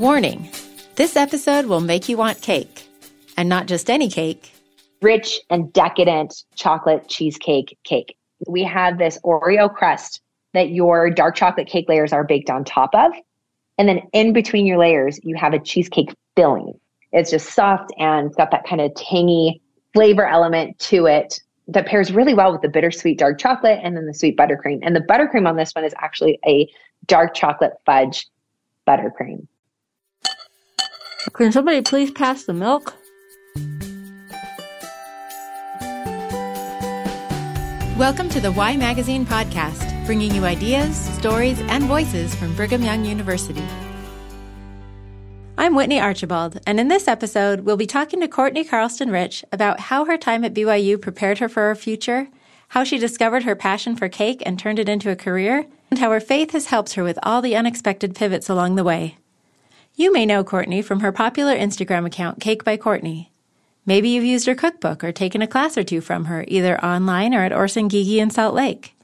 Warning 0.00 0.48
this 0.94 1.14
episode 1.14 1.66
will 1.66 1.82
make 1.82 2.08
you 2.08 2.16
want 2.16 2.40
cake. 2.40 2.86
And 3.36 3.50
not 3.50 3.66
just 3.66 3.90
any 3.90 4.08
cake. 4.08 4.50
Rich 5.02 5.38
and 5.50 5.70
decadent 5.74 6.44
chocolate 6.54 7.06
cheesecake 7.06 7.76
cake. 7.84 8.16
We 8.48 8.64
have 8.64 8.96
this 8.96 9.18
Oreo 9.26 9.70
crust 9.70 10.22
that 10.54 10.70
your 10.70 11.10
dark 11.10 11.36
chocolate 11.36 11.66
cake 11.66 11.86
layers 11.86 12.14
are 12.14 12.24
baked 12.24 12.48
on 12.48 12.64
top 12.64 12.94
of. 12.94 13.12
And 13.76 13.90
then 13.90 14.00
in 14.14 14.32
between 14.32 14.64
your 14.64 14.78
layers, 14.78 15.20
you 15.22 15.36
have 15.36 15.52
a 15.52 15.58
cheesecake 15.58 16.14
filling. 16.34 16.72
It's 17.12 17.30
just 17.30 17.50
soft 17.52 17.92
and 17.98 18.28
it's 18.28 18.36
got 18.36 18.52
that 18.52 18.66
kind 18.66 18.80
of 18.80 18.94
tangy 18.94 19.60
flavor 19.92 20.26
element 20.26 20.78
to 20.78 21.04
it 21.04 21.42
that 21.68 21.84
pairs 21.84 22.10
really 22.10 22.32
well 22.32 22.52
with 22.52 22.62
the 22.62 22.70
bittersweet 22.70 23.18
dark 23.18 23.38
chocolate 23.38 23.80
and 23.82 23.98
then 23.98 24.06
the 24.06 24.14
sweet 24.14 24.38
buttercream. 24.38 24.78
And 24.80 24.96
the 24.96 25.00
buttercream 25.00 25.46
on 25.46 25.56
this 25.56 25.72
one 25.72 25.84
is 25.84 25.92
actually 25.98 26.38
a 26.46 26.66
dark 27.04 27.34
chocolate 27.34 27.74
fudge 27.84 28.28
buttercream. 28.88 29.46
Can 31.28 31.52
somebody 31.52 31.82
please 31.82 32.10
pass 32.10 32.44
the 32.44 32.54
milk? 32.54 32.94
Welcome 37.98 38.30
to 38.30 38.40
the 38.40 38.50
Y 38.50 38.74
Magazine 38.78 39.26
podcast, 39.26 40.06
bringing 40.06 40.34
you 40.34 40.46
ideas, 40.46 40.96
stories, 40.96 41.60
and 41.60 41.84
voices 41.84 42.34
from 42.34 42.54
Brigham 42.56 42.82
Young 42.82 43.04
University. 43.04 43.62
I'm 45.58 45.74
Whitney 45.74 46.00
Archibald, 46.00 46.58
and 46.66 46.80
in 46.80 46.88
this 46.88 47.06
episode, 47.06 47.60
we'll 47.60 47.76
be 47.76 47.86
talking 47.86 48.20
to 48.20 48.28
Courtney 48.28 48.64
Carlston 48.64 49.12
Rich 49.12 49.44
about 49.52 49.78
how 49.78 50.06
her 50.06 50.16
time 50.16 50.42
at 50.42 50.54
BYU 50.54 50.98
prepared 50.98 51.38
her 51.38 51.50
for 51.50 51.68
her 51.68 51.74
future, 51.74 52.28
how 52.68 52.82
she 52.82 52.96
discovered 52.96 53.42
her 53.42 53.54
passion 53.54 53.94
for 53.94 54.08
cake 54.08 54.42
and 54.46 54.58
turned 54.58 54.78
it 54.78 54.88
into 54.88 55.10
a 55.10 55.16
career, 55.16 55.66
and 55.90 55.98
how 55.98 56.10
her 56.12 56.20
faith 56.20 56.52
has 56.52 56.66
helped 56.68 56.94
her 56.94 57.04
with 57.04 57.18
all 57.22 57.42
the 57.42 57.56
unexpected 57.56 58.14
pivots 58.14 58.48
along 58.48 58.76
the 58.76 58.84
way. 58.84 59.18
You 60.00 60.14
may 60.14 60.24
know 60.24 60.42
Courtney 60.42 60.80
from 60.80 61.00
her 61.00 61.12
popular 61.12 61.54
Instagram 61.54 62.06
account, 62.06 62.40
Cake 62.40 62.64
by 62.64 62.78
Courtney. 62.78 63.30
Maybe 63.84 64.08
you've 64.08 64.24
used 64.24 64.46
her 64.46 64.54
cookbook 64.54 65.04
or 65.04 65.12
taken 65.12 65.42
a 65.42 65.46
class 65.46 65.76
or 65.76 65.84
two 65.84 66.00
from 66.00 66.24
her, 66.24 66.42
either 66.48 66.82
online 66.82 67.34
or 67.34 67.44
at 67.44 67.52
Orson 67.52 67.90
Gygi 67.90 68.16
in 68.16 68.30
Salt 68.30 68.54
Lake. 68.54 68.96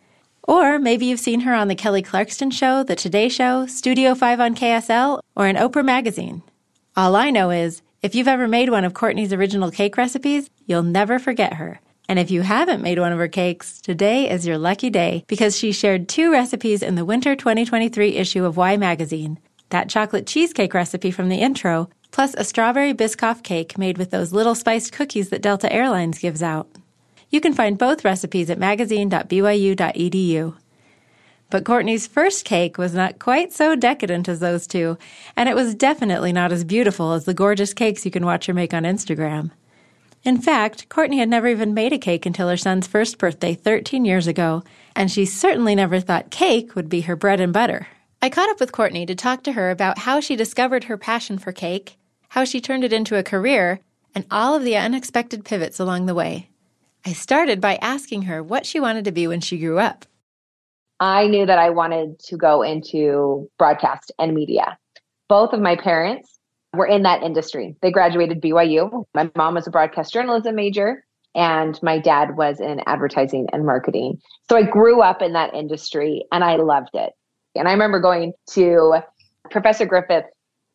Or 0.44 0.78
maybe 0.78 1.04
you've 1.04 1.20
seen 1.20 1.40
her 1.40 1.52
on 1.52 1.68
The 1.68 1.74
Kelly 1.74 2.00
Clarkson 2.00 2.50
Show, 2.50 2.82
The 2.82 2.96
Today 2.96 3.28
Show, 3.28 3.66
Studio 3.66 4.14
5 4.14 4.40
on 4.40 4.54
KSL, 4.54 5.20
or 5.36 5.46
in 5.46 5.56
Oprah 5.56 5.84
Magazine. 5.84 6.42
All 6.96 7.14
I 7.14 7.28
know 7.28 7.50
is, 7.50 7.82
if 8.00 8.14
you've 8.14 8.26
ever 8.26 8.48
made 8.48 8.70
one 8.70 8.86
of 8.86 8.94
Courtney's 8.94 9.34
original 9.34 9.70
cake 9.70 9.98
recipes, 9.98 10.48
you'll 10.64 10.82
never 10.82 11.18
forget 11.18 11.52
her. 11.52 11.78
And 12.08 12.18
if 12.18 12.30
you 12.30 12.40
haven't 12.40 12.80
made 12.80 12.98
one 12.98 13.12
of 13.12 13.18
her 13.18 13.28
cakes, 13.28 13.82
today 13.82 14.30
is 14.30 14.46
your 14.46 14.56
lucky 14.56 14.88
day 14.88 15.24
because 15.26 15.58
she 15.58 15.72
shared 15.72 16.08
two 16.08 16.32
recipes 16.32 16.82
in 16.82 16.94
the 16.94 17.04
winter 17.04 17.36
2023 17.36 18.16
issue 18.16 18.46
of 18.46 18.56
Y 18.56 18.78
Magazine 18.78 19.38
that 19.70 19.88
chocolate 19.88 20.26
cheesecake 20.26 20.74
recipe 20.74 21.10
from 21.10 21.28
the 21.28 21.36
intro, 21.36 21.88
plus 22.10 22.34
a 22.34 22.44
strawberry 22.44 22.94
Biscoff 22.94 23.42
cake 23.42 23.76
made 23.78 23.98
with 23.98 24.10
those 24.10 24.32
little 24.32 24.54
spiced 24.54 24.92
cookies 24.92 25.28
that 25.30 25.42
Delta 25.42 25.72
Airlines 25.72 26.18
gives 26.18 26.42
out. 26.42 26.68
You 27.30 27.40
can 27.40 27.52
find 27.52 27.76
both 27.76 28.04
recipes 28.04 28.50
at 28.50 28.58
magazine.byu.edu. 28.58 30.54
But 31.48 31.64
Courtney's 31.64 32.06
first 32.06 32.44
cake 32.44 32.76
was 32.76 32.94
not 32.94 33.18
quite 33.18 33.52
so 33.52 33.76
decadent 33.76 34.28
as 34.28 34.40
those 34.40 34.66
two, 34.66 34.98
and 35.36 35.48
it 35.48 35.54
was 35.54 35.74
definitely 35.74 36.32
not 36.32 36.52
as 36.52 36.64
beautiful 36.64 37.12
as 37.12 37.24
the 37.24 37.34
gorgeous 37.34 37.72
cakes 37.72 38.04
you 38.04 38.10
can 38.10 38.26
watch 38.26 38.46
her 38.46 38.54
make 38.54 38.74
on 38.74 38.82
Instagram. 38.82 39.50
In 40.24 40.40
fact, 40.40 40.88
Courtney 40.88 41.18
had 41.18 41.28
never 41.28 41.46
even 41.46 41.72
made 41.72 41.92
a 41.92 41.98
cake 41.98 42.26
until 42.26 42.48
her 42.48 42.56
son's 42.56 42.88
first 42.88 43.16
birthday 43.18 43.54
13 43.54 44.04
years 44.04 44.26
ago, 44.26 44.64
and 44.96 45.08
she 45.08 45.24
certainly 45.24 45.76
never 45.76 46.00
thought 46.00 46.30
cake 46.30 46.74
would 46.74 46.88
be 46.88 47.02
her 47.02 47.14
bread 47.14 47.40
and 47.40 47.52
butter. 47.52 47.86
I 48.22 48.30
caught 48.30 48.50
up 48.50 48.60
with 48.60 48.72
Courtney 48.72 49.06
to 49.06 49.14
talk 49.14 49.42
to 49.44 49.52
her 49.52 49.70
about 49.70 49.98
how 49.98 50.20
she 50.20 50.36
discovered 50.36 50.84
her 50.84 50.96
passion 50.96 51.38
for 51.38 51.52
cake, 51.52 51.96
how 52.30 52.44
she 52.44 52.60
turned 52.60 52.84
it 52.84 52.92
into 52.92 53.16
a 53.16 53.22
career, 53.22 53.80
and 54.14 54.24
all 54.30 54.54
of 54.54 54.64
the 54.64 54.76
unexpected 54.76 55.44
pivots 55.44 55.78
along 55.78 56.06
the 56.06 56.14
way. 56.14 56.48
I 57.04 57.12
started 57.12 57.60
by 57.60 57.76
asking 57.76 58.22
her 58.22 58.42
what 58.42 58.66
she 58.66 58.80
wanted 58.80 59.04
to 59.04 59.12
be 59.12 59.26
when 59.26 59.40
she 59.40 59.58
grew 59.58 59.78
up. 59.78 60.06
I 60.98 61.26
knew 61.26 61.44
that 61.46 61.58
I 61.58 61.70
wanted 61.70 62.18
to 62.20 62.36
go 62.36 62.62
into 62.62 63.50
broadcast 63.58 64.10
and 64.18 64.34
media. 64.34 64.78
Both 65.28 65.52
of 65.52 65.60
my 65.60 65.76
parents 65.76 66.38
were 66.72 66.86
in 66.86 67.02
that 67.02 67.22
industry. 67.22 67.76
They 67.82 67.90
graduated 67.90 68.40
BYU. 68.40 69.04
My 69.14 69.30
mom 69.36 69.54
was 69.54 69.66
a 69.66 69.70
broadcast 69.70 70.12
journalism 70.12 70.54
major, 70.54 71.04
and 71.34 71.78
my 71.82 71.98
dad 71.98 72.36
was 72.36 72.60
in 72.60 72.80
advertising 72.86 73.46
and 73.52 73.66
marketing. 73.66 74.20
So 74.48 74.56
I 74.56 74.62
grew 74.62 75.02
up 75.02 75.20
in 75.20 75.34
that 75.34 75.54
industry 75.54 76.24
and 76.32 76.42
I 76.42 76.56
loved 76.56 76.90
it. 76.94 77.12
And 77.58 77.68
I 77.68 77.72
remember 77.72 78.00
going 78.00 78.32
to 78.50 78.96
Professor 79.50 79.86
Griffith's 79.86 80.28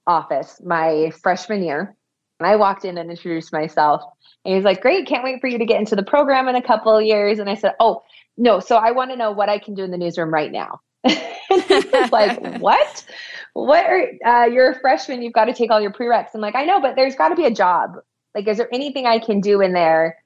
office 0.07 0.61
my 0.65 1.11
freshman 1.21 1.63
year. 1.63 1.95
And 2.39 2.47
I 2.47 2.55
walked 2.55 2.85
in 2.85 2.97
and 2.97 3.09
introduced 3.09 3.53
myself. 3.53 4.01
And 4.43 4.51
he 4.51 4.55
was 4.55 4.65
like, 4.65 4.81
Great, 4.81 5.07
can't 5.07 5.23
wait 5.23 5.39
for 5.41 5.47
you 5.47 5.57
to 5.57 5.65
get 5.65 5.79
into 5.79 5.95
the 5.95 6.03
program 6.03 6.47
in 6.47 6.55
a 6.55 6.61
couple 6.61 6.95
of 6.95 7.03
years. 7.03 7.39
And 7.39 7.49
I 7.49 7.55
said, 7.55 7.73
Oh, 7.79 8.01
no. 8.37 8.59
So 8.59 8.77
I 8.77 8.91
want 8.91 9.11
to 9.11 9.17
know 9.17 9.31
what 9.31 9.49
I 9.49 9.59
can 9.59 9.75
do 9.75 9.83
in 9.83 9.91
the 9.91 9.97
newsroom 9.97 10.33
right 10.33 10.51
now. 10.51 10.79
And 11.51 11.63
he's 11.63 12.11
like, 12.11 12.57
What? 12.59 13.05
What 13.53 13.85
are, 13.85 14.07
uh, 14.25 14.45
you're 14.45 14.71
a 14.71 14.79
freshman, 14.79 15.21
you've 15.21 15.33
got 15.33 15.45
to 15.45 15.53
take 15.53 15.69
all 15.69 15.81
your 15.81 15.91
prereqs. 15.91 16.29
I'm 16.33 16.39
like, 16.39 16.55
I 16.55 16.63
know, 16.63 16.79
but 16.79 16.95
there's 16.95 17.15
got 17.15 17.29
to 17.29 17.35
be 17.35 17.45
a 17.45 17.51
job. 17.51 17.97
Like, 18.33 18.47
is 18.47 18.57
there 18.57 18.73
anything 18.73 19.05
I 19.05 19.19
can 19.19 19.41
do 19.41 19.59
in 19.59 19.73
there 19.73 20.20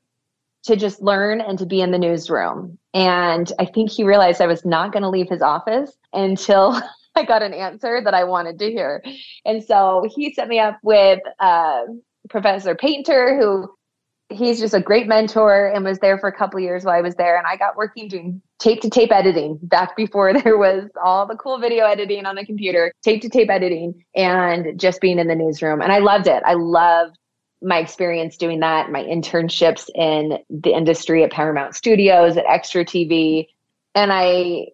to 0.65 0.75
just 0.75 1.01
learn 1.01 1.41
and 1.41 1.57
to 1.59 1.65
be 1.65 1.81
in 1.81 1.91
the 1.91 1.97
newsroom. 1.97 2.77
And 2.93 3.51
I 3.59 3.65
think 3.65 3.91
he 3.91 4.03
realized 4.03 4.41
I 4.41 4.47
was 4.47 4.65
not 4.65 4.91
going 4.91 5.03
to 5.03 5.09
leave 5.09 5.29
his 5.29 5.41
office 5.41 5.91
until 6.13 6.81
I 7.15 7.23
got 7.23 7.43
an 7.43 7.53
answer 7.53 8.01
that 8.03 8.13
I 8.13 8.23
wanted 8.23 8.59
to 8.59 8.69
hear. 8.69 9.03
And 9.45 9.63
so 9.63 10.05
he 10.13 10.33
set 10.33 10.47
me 10.47 10.59
up 10.59 10.77
with 10.83 11.19
uh, 11.39 11.83
Professor 12.29 12.75
Painter, 12.75 13.37
who 13.37 13.69
he's 14.29 14.59
just 14.59 14.73
a 14.73 14.79
great 14.79 15.07
mentor 15.07 15.67
and 15.67 15.85
was 15.85 15.99
there 15.99 16.17
for 16.17 16.27
a 16.27 16.35
couple 16.35 16.59
years 16.59 16.83
while 16.83 16.95
I 16.95 17.01
was 17.01 17.15
there. 17.15 17.37
And 17.37 17.45
I 17.45 17.55
got 17.57 17.77
working 17.77 18.07
doing 18.07 18.41
tape 18.59 18.81
to 18.81 18.89
tape 18.89 19.11
editing 19.11 19.59
back 19.61 19.95
before 19.95 20.33
there 20.41 20.57
was 20.57 20.89
all 21.03 21.27
the 21.27 21.35
cool 21.35 21.59
video 21.59 21.85
editing 21.85 22.25
on 22.25 22.35
the 22.35 22.45
computer, 22.45 22.91
tape 23.03 23.21
to 23.21 23.29
tape 23.29 23.49
editing, 23.49 24.03
and 24.15 24.79
just 24.79 24.99
being 24.99 25.19
in 25.19 25.27
the 25.27 25.35
newsroom. 25.35 25.81
And 25.81 25.91
I 25.91 25.99
loved 25.99 26.27
it. 26.27 26.41
I 26.45 26.53
loved 26.53 27.17
my 27.65 27.79
experience 27.79 28.37
doing 28.37 28.59
that, 28.59 28.91
my 28.91 29.03
internships 29.03 29.89
in 29.95 30.37
the 30.51 30.71
industry 30.71 31.23
at 31.23 31.31
Paramount 31.31 31.75
Studios, 31.75 32.37
at 32.37 32.45
Extra 32.45 32.85
TV. 32.85 33.47
And 33.95 34.13
I 34.13 34.67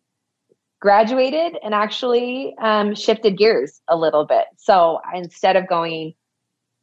graduated 0.82 1.58
and 1.64 1.74
actually 1.74 2.54
um, 2.62 2.94
shifted 2.94 3.38
gears 3.38 3.82
a 3.88 3.96
little 3.96 4.26
bit. 4.26 4.46
So 4.58 5.00
instead 5.16 5.56
of 5.56 5.70
going 5.70 6.16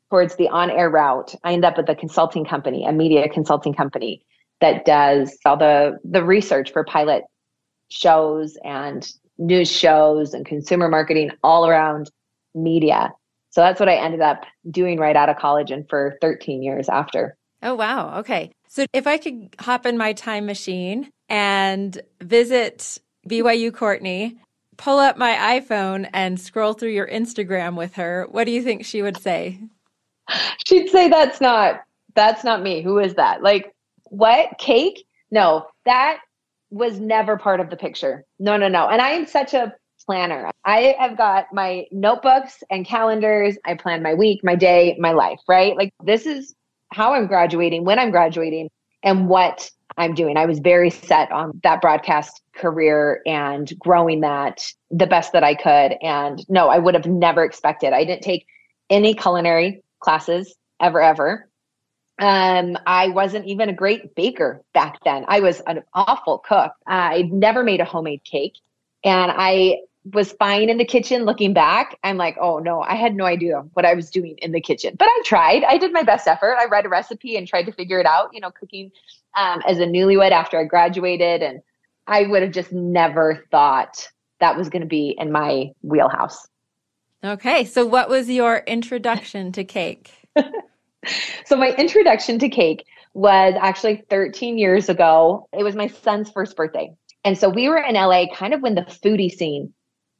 towards 0.09 0.35
the 0.37 0.49
on 0.49 0.71
air 0.71 0.89
route, 0.89 1.35
I 1.45 1.53
ended 1.53 1.67
up 1.67 1.77
with 1.77 1.91
a 1.91 1.95
consulting 1.95 2.47
company, 2.47 2.87
a 2.87 2.93
media 2.93 3.29
consulting 3.29 3.75
company 3.75 4.25
that 4.63 4.87
does 4.87 5.37
all 5.45 5.59
the, 5.59 5.99
the 6.05 6.25
research 6.25 6.73
for 6.73 6.85
pilot 6.85 7.25
shows 7.91 8.57
and 8.65 9.07
news 9.37 9.71
shows 9.71 10.33
and 10.33 10.47
consumer 10.47 10.89
marketing 10.89 11.33
all 11.43 11.69
around 11.69 12.11
media. 12.55 13.13
So 13.51 13.61
that's 13.61 13.81
what 13.81 13.89
I 13.89 13.95
ended 13.95 14.21
up 14.21 14.45
doing 14.71 14.99
right 14.99 15.17
out 15.17 15.29
of 15.29 15.37
college 15.37 15.71
and 15.71 15.89
for 15.89 16.19
13 16.21 16.63
years 16.63 16.89
after. 16.89 17.37
Oh, 17.63 17.75
wow. 17.75 18.19
Okay. 18.21 18.53
So 18.69 18.87
if 18.93 19.07
I 19.07 19.19
could 19.19 19.55
hop 19.59 19.87
in 19.87 19.97
my 19.97 20.13
time 20.13 20.47
machine 20.47 21.11
and 21.29 22.01
visit 22.21 22.99
BYU 23.29 23.73
Courtney, 23.73 24.39
pull 24.77 24.99
up 24.99 25.17
my 25.17 25.61
iPhone 25.61 26.09
and 26.13 26.41
scroll 26.41 26.73
through 26.73 26.91
your 26.91 27.09
Instagram 27.09 27.77
with 27.77 27.95
her, 27.95 28.27
what 28.31 28.45
do 28.45 28.53
you 28.53 28.63
think 28.63 28.85
she 28.85 29.03
would 29.03 29.17
say? 29.17 29.59
She'd 30.67 30.89
say 30.91 31.09
that's 31.09 31.41
not 31.41 31.81
that's 32.15 32.45
not 32.45 32.63
me. 32.63 32.83
Who 32.83 32.99
is 32.99 33.15
that? 33.15 33.43
Like 33.43 33.75
what? 34.05 34.59
Cake? 34.59 35.07
No, 35.31 35.67
that 35.85 36.19
was 36.71 36.99
never 37.01 37.37
part 37.37 37.61
of 37.61 37.71
the 37.71 37.77
picture. 37.77 38.25
No, 38.39 38.57
no, 38.57 38.69
no. 38.69 38.89
And 38.89 39.01
I 39.01 39.11
am 39.11 39.27
such 39.27 39.55
a 39.55 39.75
planner. 40.09 40.51
I 40.65 40.97
have 40.99 41.19
got 41.19 41.53
my 41.53 41.85
notebooks 41.93 42.63
and 42.71 42.87
calendars. 42.87 43.59
I 43.67 43.75
plan 43.75 44.03
my 44.03 44.15
week, 44.15 44.41
my 44.43 44.55
day, 44.55 44.97
my 44.99 45.13
life, 45.13 45.39
right? 45.47 45.77
Like 45.77 45.93
this 46.03 46.25
is 46.25 46.55
how 46.91 47.13
I'm 47.13 47.27
graduating, 47.27 47.85
when 47.85 47.99
I'm 47.99 48.11
graduating, 48.11 48.71
and 49.03 49.29
what 49.29 49.71
I'm 49.99 50.15
doing. 50.15 50.39
I 50.39 50.47
was 50.47 50.61
very 50.61 50.89
set 50.89 51.31
on 51.31 51.61
that 51.63 51.83
broadcast 51.83 52.41
career 52.55 53.21
and 53.27 53.71
growing 53.79 54.21
that 54.21 54.65
the 54.91 55.07
best 55.07 55.33
that 55.35 55.45
I 55.45 55.55
could. 55.55 55.99
And 56.01 56.43
no, 56.49 56.69
I 56.69 56.79
would 56.79 56.95
have 56.95 57.05
never 57.05 57.45
expected. 57.45 57.93
I 57.93 58.05
didn't 58.05 58.23
take 58.23 58.47
any 58.89 59.13
culinary 59.13 59.83
classes 60.01 60.55
ever, 60.81 61.03
ever. 61.03 61.51
Um, 62.19 62.79
I 62.87 63.09
wasn't 63.09 63.45
even 63.45 63.69
a 63.69 63.75
great 63.75 64.15
baker 64.15 64.63
back 64.73 65.05
then. 65.05 65.27
I 65.29 65.41
was 65.41 65.61
an 65.67 65.83
awful 65.93 66.39
cook. 66.39 66.73
I 66.87 67.29
never 67.31 67.63
made 67.63 67.81
a 67.81 67.85
homemade 67.85 68.25
cake. 68.25 68.55
And 69.05 69.31
I 69.37 69.81
was 70.13 70.33
fine 70.33 70.69
in 70.69 70.79
the 70.79 70.85
kitchen 70.85 71.25
looking 71.25 71.53
back 71.53 71.99
i'm 72.05 72.17
like 72.17 72.37
oh 72.41 72.59
no 72.59 72.83
i 72.83 72.95
had 72.95 73.15
no 73.15 73.25
idea 73.25 73.63
what 73.75 73.85
i 73.85 73.95
was 73.95 74.11
doing 74.11 74.37
in 74.39 74.53
the 74.53 74.61
kitchen 74.61 74.95
but 74.99 75.07
i 75.07 75.23
tried 75.25 75.65
i 75.65 75.77
did 75.79 75.93
my 75.93 76.03
best 76.03 76.27
effort 76.27 76.57
i 76.59 76.65
read 76.67 76.87
a 76.87 76.89
recipe 76.89 77.37
and 77.37 77.49
tried 77.49 77.65
to 77.65 77.73
figure 77.73 77.99
it 77.99 78.07
out 78.07 78.29
you 78.33 78.41
know 78.41 78.51
cooking 78.51 78.91
um, 79.37 79.63
as 79.67 79.79
a 79.79 79.87
newlywed 79.87 80.31
after 80.31 80.59
i 80.59 80.65
graduated 80.65 81.43
and 81.43 81.61
i 82.07 82.23
would 82.23 82.43
have 82.43 82.53
just 82.53 82.73
never 82.73 83.45
thought 83.51 84.09
that 84.41 84.57
was 84.57 84.69
going 84.69 84.83
to 84.83 84.89
be 84.89 85.17
in 85.19 85.33
my 85.33 85.71
wheelhouse 85.83 86.47
Okay, 87.25 87.65
so 87.65 87.85
what 87.85 88.09
was 88.09 88.31
your 88.31 88.59
introduction 88.59 89.51
to 89.53 89.65
cake? 89.65 90.13
so 91.45 91.57
my 91.57 91.71
introduction 91.71 92.39
to 92.39 92.49
cake 92.49 92.87
was 93.13 93.55
actually 93.61 94.05
13 94.09 94.57
years 94.57 94.89
ago. 94.89 95.49
It 95.53 95.65
was 95.65 95.75
my 95.75 95.89
son's 95.89 96.31
first 96.31 96.55
birthday. 96.55 96.95
And 97.25 97.37
so 97.37 97.49
we 97.49 97.69
were 97.69 97.79
in 97.79 97.97
LA 97.97 98.27
kind 98.33 98.55
of 98.55 98.63
when 98.63 98.77
the 98.77 98.83
foodie 98.83 99.33
scene 99.33 99.73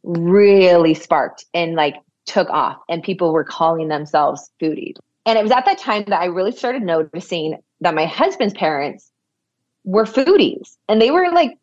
really 0.03 0.95
sparked 0.95 1.45
and 1.55 1.75
like 1.75 1.97
took 2.27 2.49
off 2.51 2.79
and 2.89 3.03
people 3.03 3.33
were 3.33 3.45
calling 3.45 3.89
themselves 3.89 4.51
foodies. 4.61 4.97
And 5.27 5.39
it 5.39 5.43
was 5.43 5.53
at 5.53 5.65
that 5.67 5.79
time 5.79 6.05
that 6.09 6.21
I 6.21 6.27
really 6.27 6.53
started 6.53 6.83
noticing 6.83 7.59
that 7.81 7.95
my 7.95 8.07
husband's 8.07 8.55
parents 8.55 9.11
were 9.85 10.05
foodies 10.05 10.77
and 10.89 11.01
they 11.01 11.11
were 11.11 11.31
like 11.31 11.59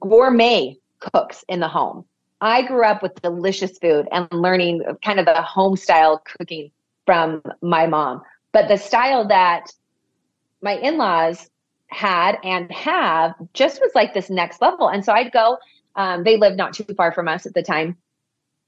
gourmet 0.00 0.76
cooks 1.00 1.44
in 1.48 1.60
the 1.60 1.68
home. 1.68 2.04
I 2.40 2.62
grew 2.62 2.84
up 2.84 3.02
with 3.02 3.20
delicious 3.22 3.78
food 3.78 4.08
and 4.10 4.28
learning 4.32 4.82
kind 5.04 5.20
of 5.20 5.26
the 5.26 5.40
home 5.42 5.76
style 5.76 6.22
cooking 6.38 6.70
from 7.06 7.42
my 7.60 7.86
mom. 7.86 8.22
But 8.52 8.68
the 8.68 8.76
style 8.76 9.26
that 9.28 9.72
my 10.60 10.74
in 10.74 10.96
laws 10.96 11.50
had 11.88 12.38
and 12.42 12.70
have 12.72 13.34
just 13.54 13.80
was 13.80 13.92
like 13.94 14.14
this 14.14 14.30
next 14.30 14.60
level. 14.60 14.88
And 14.88 15.04
so 15.04 15.12
I'd 15.12 15.32
go, 15.32 15.58
um, 15.96 16.24
they 16.24 16.36
lived 16.36 16.56
not 16.56 16.72
too 16.72 16.84
far 16.96 17.12
from 17.12 17.28
us 17.28 17.46
at 17.46 17.54
the 17.54 17.62
time, 17.62 17.96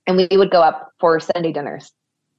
and 0.06 0.16
we 0.16 0.36
would 0.36 0.50
go 0.50 0.60
up 0.60 0.92
for 1.00 1.18
Sunday 1.20 1.52
dinners. 1.52 1.92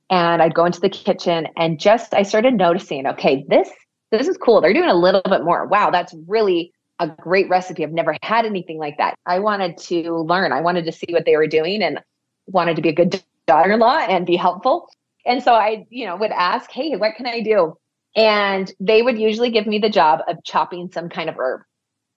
And 0.10 0.42
I'd 0.42 0.54
go 0.54 0.66
into 0.66 0.80
the 0.80 0.90
kitchen 0.90 1.48
and 1.58 1.80
just 1.80 2.14
I 2.14 2.22
started 2.24 2.54
noticing, 2.54 3.08
okay, 3.08 3.44
this 3.48 3.70
this 4.12 4.28
is 4.28 4.38
cool. 4.38 4.62
They're 4.62 4.74
doing 4.74 4.90
a 4.90 4.96
little 4.96 5.24
bit 5.28 5.44
more. 5.44 5.66
Wow, 5.68 5.90
that's 5.90 6.14
really 6.28 6.72
a 7.00 7.08
great 7.08 7.50
recipe. 7.50 7.84
I've 7.84 7.92
never 7.92 8.16
had 8.22 8.46
anything 8.46 8.78
like 8.78 8.98
that. 8.98 9.16
I 9.26 9.40
wanted 9.40 9.78
to 9.80 10.18
learn. 10.20 10.54
I 10.54 10.62
wanted 10.62 10.86
to 10.86 10.92
see 10.92 11.08
what 11.10 11.26
they 11.26 11.36
were 11.36 11.48
doing 11.48 11.82
and 11.82 12.00
wanted 12.48 12.76
to 12.76 12.82
be 12.82 12.90
a 12.90 12.94
good 12.94 13.22
daughter-in-law 13.48 14.06
and 14.08 14.26
be 14.26 14.36
helpful. 14.36 14.88
And 15.26 15.42
so 15.42 15.54
I, 15.54 15.86
you 15.90 16.06
know, 16.06 16.16
would 16.18 16.32
ask, 16.32 16.72
"Hey, 16.72 16.96
what 16.96 17.16
can 17.16 17.26
I 17.26 17.42
do?" 17.42 17.76
And 18.16 18.72
they 18.80 19.02
would 19.02 19.18
usually 19.18 19.50
give 19.50 19.68
me 19.68 19.80
the 19.80 19.90
job 19.90 20.22
of 20.28 20.38
chopping 20.44 20.90
some 20.92 21.10
kind 21.10 21.30
of 21.30 21.36
herb, 21.38 21.62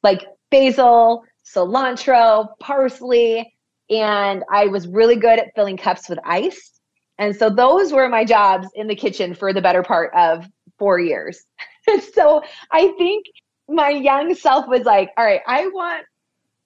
like 0.02 0.24
basil, 0.50 1.24
cilantro, 1.54 2.48
parsley, 2.60 3.54
and 3.90 4.44
I 4.52 4.66
was 4.66 4.86
really 4.86 5.16
good 5.16 5.38
at 5.38 5.54
filling 5.54 5.76
cups 5.76 6.08
with 6.08 6.18
ice. 6.24 6.80
And 7.18 7.34
so 7.34 7.50
those 7.50 7.92
were 7.92 8.08
my 8.08 8.24
jobs 8.24 8.68
in 8.74 8.86
the 8.86 8.94
kitchen 8.94 9.34
for 9.34 9.52
the 9.52 9.62
better 9.62 9.82
part 9.82 10.12
of 10.14 10.46
4 10.78 11.00
years. 11.00 11.44
so 12.14 12.42
I 12.70 12.92
think 12.98 13.26
my 13.68 13.90
young 13.90 14.34
self 14.34 14.68
was 14.68 14.84
like, 14.84 15.10
all 15.16 15.24
right, 15.24 15.40
I 15.46 15.66
want 15.68 16.04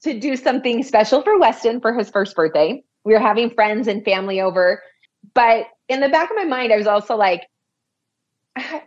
to 0.02 0.18
do 0.18 0.36
something 0.36 0.82
special 0.82 1.22
for 1.22 1.38
Weston 1.38 1.80
for 1.80 1.94
his 1.94 2.10
first 2.10 2.34
birthday. 2.34 2.82
We 3.04 3.12
were 3.12 3.20
having 3.20 3.50
friends 3.50 3.88
and 3.88 4.04
family 4.04 4.40
over. 4.40 4.82
But 5.34 5.66
in 5.88 6.00
the 6.00 6.08
back 6.08 6.30
of 6.30 6.36
my 6.36 6.44
mind, 6.44 6.72
I 6.72 6.76
was 6.76 6.86
also 6.86 7.16
like, 7.16 7.46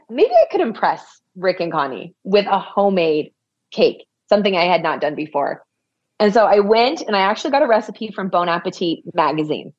maybe 0.10 0.32
I 0.32 0.46
could 0.52 0.62
impress 0.62 1.22
Rick 1.36 1.60
and 1.60 1.72
Connie 1.72 2.14
with 2.24 2.46
a 2.48 2.60
homemade 2.60 3.34
cake, 3.72 4.06
something 4.30 4.56
I 4.56 4.66
had 4.66 4.84
not 4.84 5.02
done 5.02 5.16
before. 5.16 5.64
And 6.20 6.34
so 6.34 6.46
I 6.46 6.60
went 6.60 7.02
and 7.02 7.16
I 7.16 7.22
actually 7.22 7.52
got 7.52 7.64
a 7.64 7.68
recipe 7.68 8.12
from 8.12 8.30
Bon 8.30 8.48
Appetit 8.48 9.00
magazine. 9.14 9.74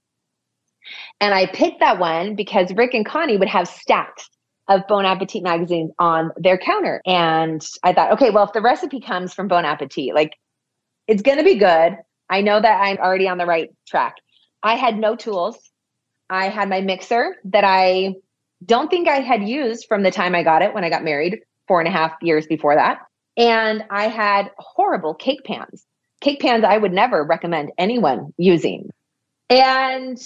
And 1.20 1.34
I 1.34 1.46
picked 1.46 1.80
that 1.80 1.98
one 1.98 2.36
because 2.36 2.72
Rick 2.74 2.94
and 2.94 3.06
Connie 3.06 3.36
would 3.36 3.48
have 3.48 3.66
stacks 3.66 4.28
of 4.68 4.86
Bon 4.88 5.04
Appetit 5.04 5.42
magazines 5.42 5.90
on 5.98 6.30
their 6.36 6.58
counter. 6.58 7.00
And 7.06 7.66
I 7.82 7.92
thought, 7.92 8.12
okay, 8.12 8.30
well, 8.30 8.44
if 8.44 8.52
the 8.52 8.60
recipe 8.60 9.00
comes 9.00 9.32
from 9.32 9.48
Bon 9.48 9.64
Appetit, 9.64 10.14
like 10.14 10.34
it's 11.06 11.22
going 11.22 11.38
to 11.38 11.44
be 11.44 11.56
good. 11.56 11.96
I 12.28 12.40
know 12.40 12.60
that 12.60 12.80
I'm 12.80 12.98
already 12.98 13.28
on 13.28 13.38
the 13.38 13.46
right 13.46 13.70
track. 13.86 14.16
I 14.62 14.74
had 14.74 14.98
no 14.98 15.14
tools. 15.14 15.58
I 16.28 16.48
had 16.48 16.68
my 16.68 16.80
mixer 16.80 17.36
that 17.44 17.64
I 17.64 18.16
don't 18.64 18.90
think 18.90 19.06
I 19.06 19.20
had 19.20 19.46
used 19.46 19.86
from 19.86 20.02
the 20.02 20.10
time 20.10 20.34
I 20.34 20.42
got 20.42 20.62
it 20.62 20.74
when 20.74 20.82
I 20.82 20.90
got 20.90 21.04
married, 21.04 21.40
four 21.68 21.80
and 21.80 21.88
a 21.88 21.92
half 21.92 22.12
years 22.20 22.46
before 22.46 22.74
that. 22.74 22.98
And 23.36 23.84
I 23.90 24.08
had 24.08 24.50
horrible 24.58 25.14
cake 25.14 25.44
pans, 25.44 25.86
cake 26.26 26.40
pans 26.40 26.64
I 26.64 26.76
would 26.76 26.92
never 26.92 27.22
recommend 27.22 27.70
anyone 27.78 28.34
using. 28.36 28.90
And 29.48 30.18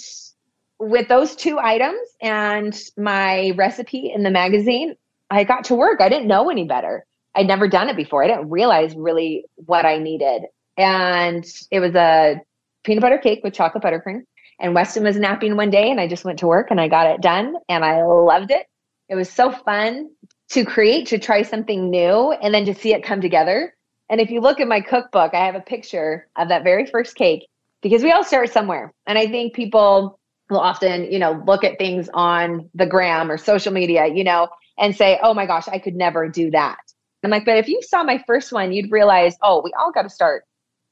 with 0.79 1.07
those 1.07 1.35
two 1.35 1.59
items 1.59 1.99
and 2.21 2.75
my 2.97 3.51
recipe 3.55 4.11
in 4.11 4.23
the 4.23 4.31
magazine, 4.31 4.95
I 5.29 5.43
got 5.43 5.63
to 5.65 5.75
work. 5.75 6.01
I 6.01 6.09
didn't 6.09 6.27
know 6.27 6.49
any 6.49 6.65
better. 6.65 7.05
I'd 7.35 7.45
never 7.45 7.67
done 7.67 7.87
it 7.87 7.95
before. 7.95 8.23
I 8.23 8.27
didn't 8.27 8.49
realize 8.49 8.95
really 8.95 9.45
what 9.67 9.85
I 9.85 9.99
needed. 9.99 10.41
And 10.75 11.45
it 11.69 11.79
was 11.79 11.93
a 11.93 12.41
peanut 12.83 13.01
butter 13.01 13.19
cake 13.19 13.41
with 13.43 13.53
chocolate 13.53 13.83
buttercream. 13.83 14.23
And 14.59 14.73
Weston 14.73 15.03
was 15.03 15.17
napping 15.17 15.55
one 15.55 15.69
day 15.69 15.91
and 15.91 15.99
I 15.99 16.07
just 16.07 16.25
went 16.25 16.39
to 16.39 16.47
work 16.47 16.71
and 16.71 16.81
I 16.81 16.87
got 16.87 17.05
it 17.05 17.21
done 17.21 17.57
and 17.69 17.85
I 17.85 18.01
loved 18.01 18.49
it. 18.49 18.65
It 19.07 19.13
was 19.13 19.29
so 19.29 19.51
fun 19.51 20.09
to 20.49 20.65
create, 20.65 21.05
to 21.09 21.19
try 21.19 21.43
something 21.43 21.91
new 21.91 22.31
and 22.31 22.55
then 22.55 22.65
to 22.65 22.73
see 22.73 22.91
it 22.91 23.03
come 23.03 23.21
together. 23.21 23.75
And 24.11 24.19
if 24.19 24.29
you 24.29 24.41
look 24.41 24.59
at 24.59 24.67
my 24.67 24.81
cookbook, 24.81 25.33
I 25.33 25.45
have 25.45 25.55
a 25.55 25.61
picture 25.61 26.27
of 26.37 26.49
that 26.49 26.63
very 26.63 26.85
first 26.85 27.15
cake 27.15 27.47
because 27.81 28.03
we 28.03 28.11
all 28.11 28.25
start 28.25 28.51
somewhere. 28.51 28.93
And 29.07 29.17
I 29.17 29.25
think 29.25 29.53
people 29.53 30.19
will 30.49 30.59
often, 30.59 31.09
you 31.09 31.17
know, 31.17 31.41
look 31.47 31.63
at 31.63 31.77
things 31.77 32.09
on 32.13 32.69
the 32.75 32.85
gram 32.85 33.31
or 33.31 33.37
social 33.37 33.71
media, 33.71 34.07
you 34.07 34.25
know, 34.25 34.49
and 34.77 34.93
say, 34.93 35.17
oh 35.23 35.33
my 35.33 35.45
gosh, 35.45 35.69
I 35.69 35.79
could 35.79 35.95
never 35.95 36.27
do 36.27 36.51
that. 36.51 36.77
I'm 37.23 37.31
like, 37.31 37.45
but 37.45 37.57
if 37.57 37.69
you 37.69 37.81
saw 37.83 38.03
my 38.03 38.21
first 38.27 38.51
one, 38.51 38.73
you'd 38.73 38.91
realize, 38.91 39.37
oh, 39.41 39.61
we 39.63 39.71
all 39.79 39.93
got 39.93 40.01
to 40.01 40.09
start 40.09 40.43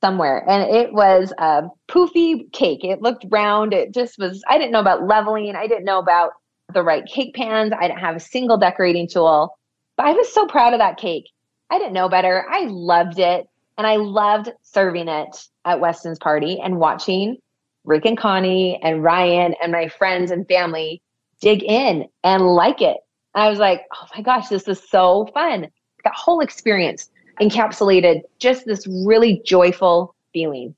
somewhere. 0.02 0.46
And 0.48 0.74
it 0.74 0.94
was 0.94 1.34
a 1.40 1.64
poofy 1.90 2.50
cake. 2.54 2.86
It 2.86 3.02
looked 3.02 3.26
round. 3.30 3.74
It 3.74 3.94
just 3.94 4.18
was, 4.18 4.42
I 4.48 4.58
didn't 4.58 4.72
know 4.72 4.80
about 4.80 5.08
leveling. 5.08 5.56
I 5.56 5.68
didn't 5.68 5.86
know 5.86 6.00
about 6.00 6.32
the 6.74 6.84
right 6.84 7.06
cake 7.06 7.36
pans. 7.36 7.74
I 7.78 7.88
didn't 7.88 8.00
have 8.00 8.16
a 8.16 8.20
single 8.22 8.58
decorating 8.58 9.10
tool. 9.10 9.58
But 9.98 10.06
I 10.06 10.14
was 10.14 10.32
so 10.32 10.46
proud 10.46 10.74
of 10.74 10.80
that 10.80 10.98
cake. 10.98 11.26
I 11.70 11.78
didn't 11.78 11.94
know 11.94 12.10
better. 12.10 12.46
I 12.50 12.66
loved 12.66 13.20
it. 13.20 13.48
And 13.78 13.88
I 13.88 13.96
loved 13.96 14.52
serving 14.62 15.08
it 15.08 15.48
at 15.66 15.80
Weston's 15.80 16.20
party 16.20 16.60
and 16.60 16.80
watching 16.80 17.38
Rick 17.86 18.06
and 18.06 18.18
Connie 18.18 18.80
and 18.84 19.04
Ryan 19.04 19.56
and 19.64 19.72
my 19.72 19.88
friends 19.88 20.32
and 20.32 20.48
family 20.48 21.02
dig 21.40 21.64
in 21.64 22.06
and 22.24 22.46
like 22.46 22.82
it. 22.82 22.98
And 23.36 23.44
I 23.44 23.50
was 23.50 23.60
like, 23.60 23.84
oh 23.94 24.06
my 24.16 24.22
gosh, 24.22 24.50
this 24.50 24.68
is 24.68 24.82
so 24.90 25.30
fun. 25.34 25.68
That 26.04 26.14
whole 26.14 26.42
experience 26.42 27.10
encapsulated 27.40 28.22
just 28.38 28.66
this 28.66 28.86
really 28.88 29.42
joyful 29.46 30.14
feeling. 30.34 30.76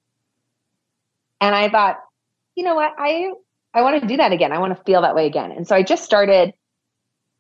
And 1.40 1.56
I 1.56 1.70
thought, 1.70 1.98
you 2.56 2.64
know 2.64 2.76
what? 2.76 2.94
I 2.98 3.32
I 3.74 3.82
want 3.82 4.02
to 4.02 4.08
do 4.08 4.18
that 4.18 4.32
again. 4.32 4.52
I 4.52 4.60
want 4.60 4.78
to 4.78 4.84
feel 4.84 5.02
that 5.02 5.16
way 5.16 5.26
again. 5.26 5.52
And 5.52 5.68
so 5.68 5.76
I 5.76 5.82
just 5.82 6.04
started 6.04 6.54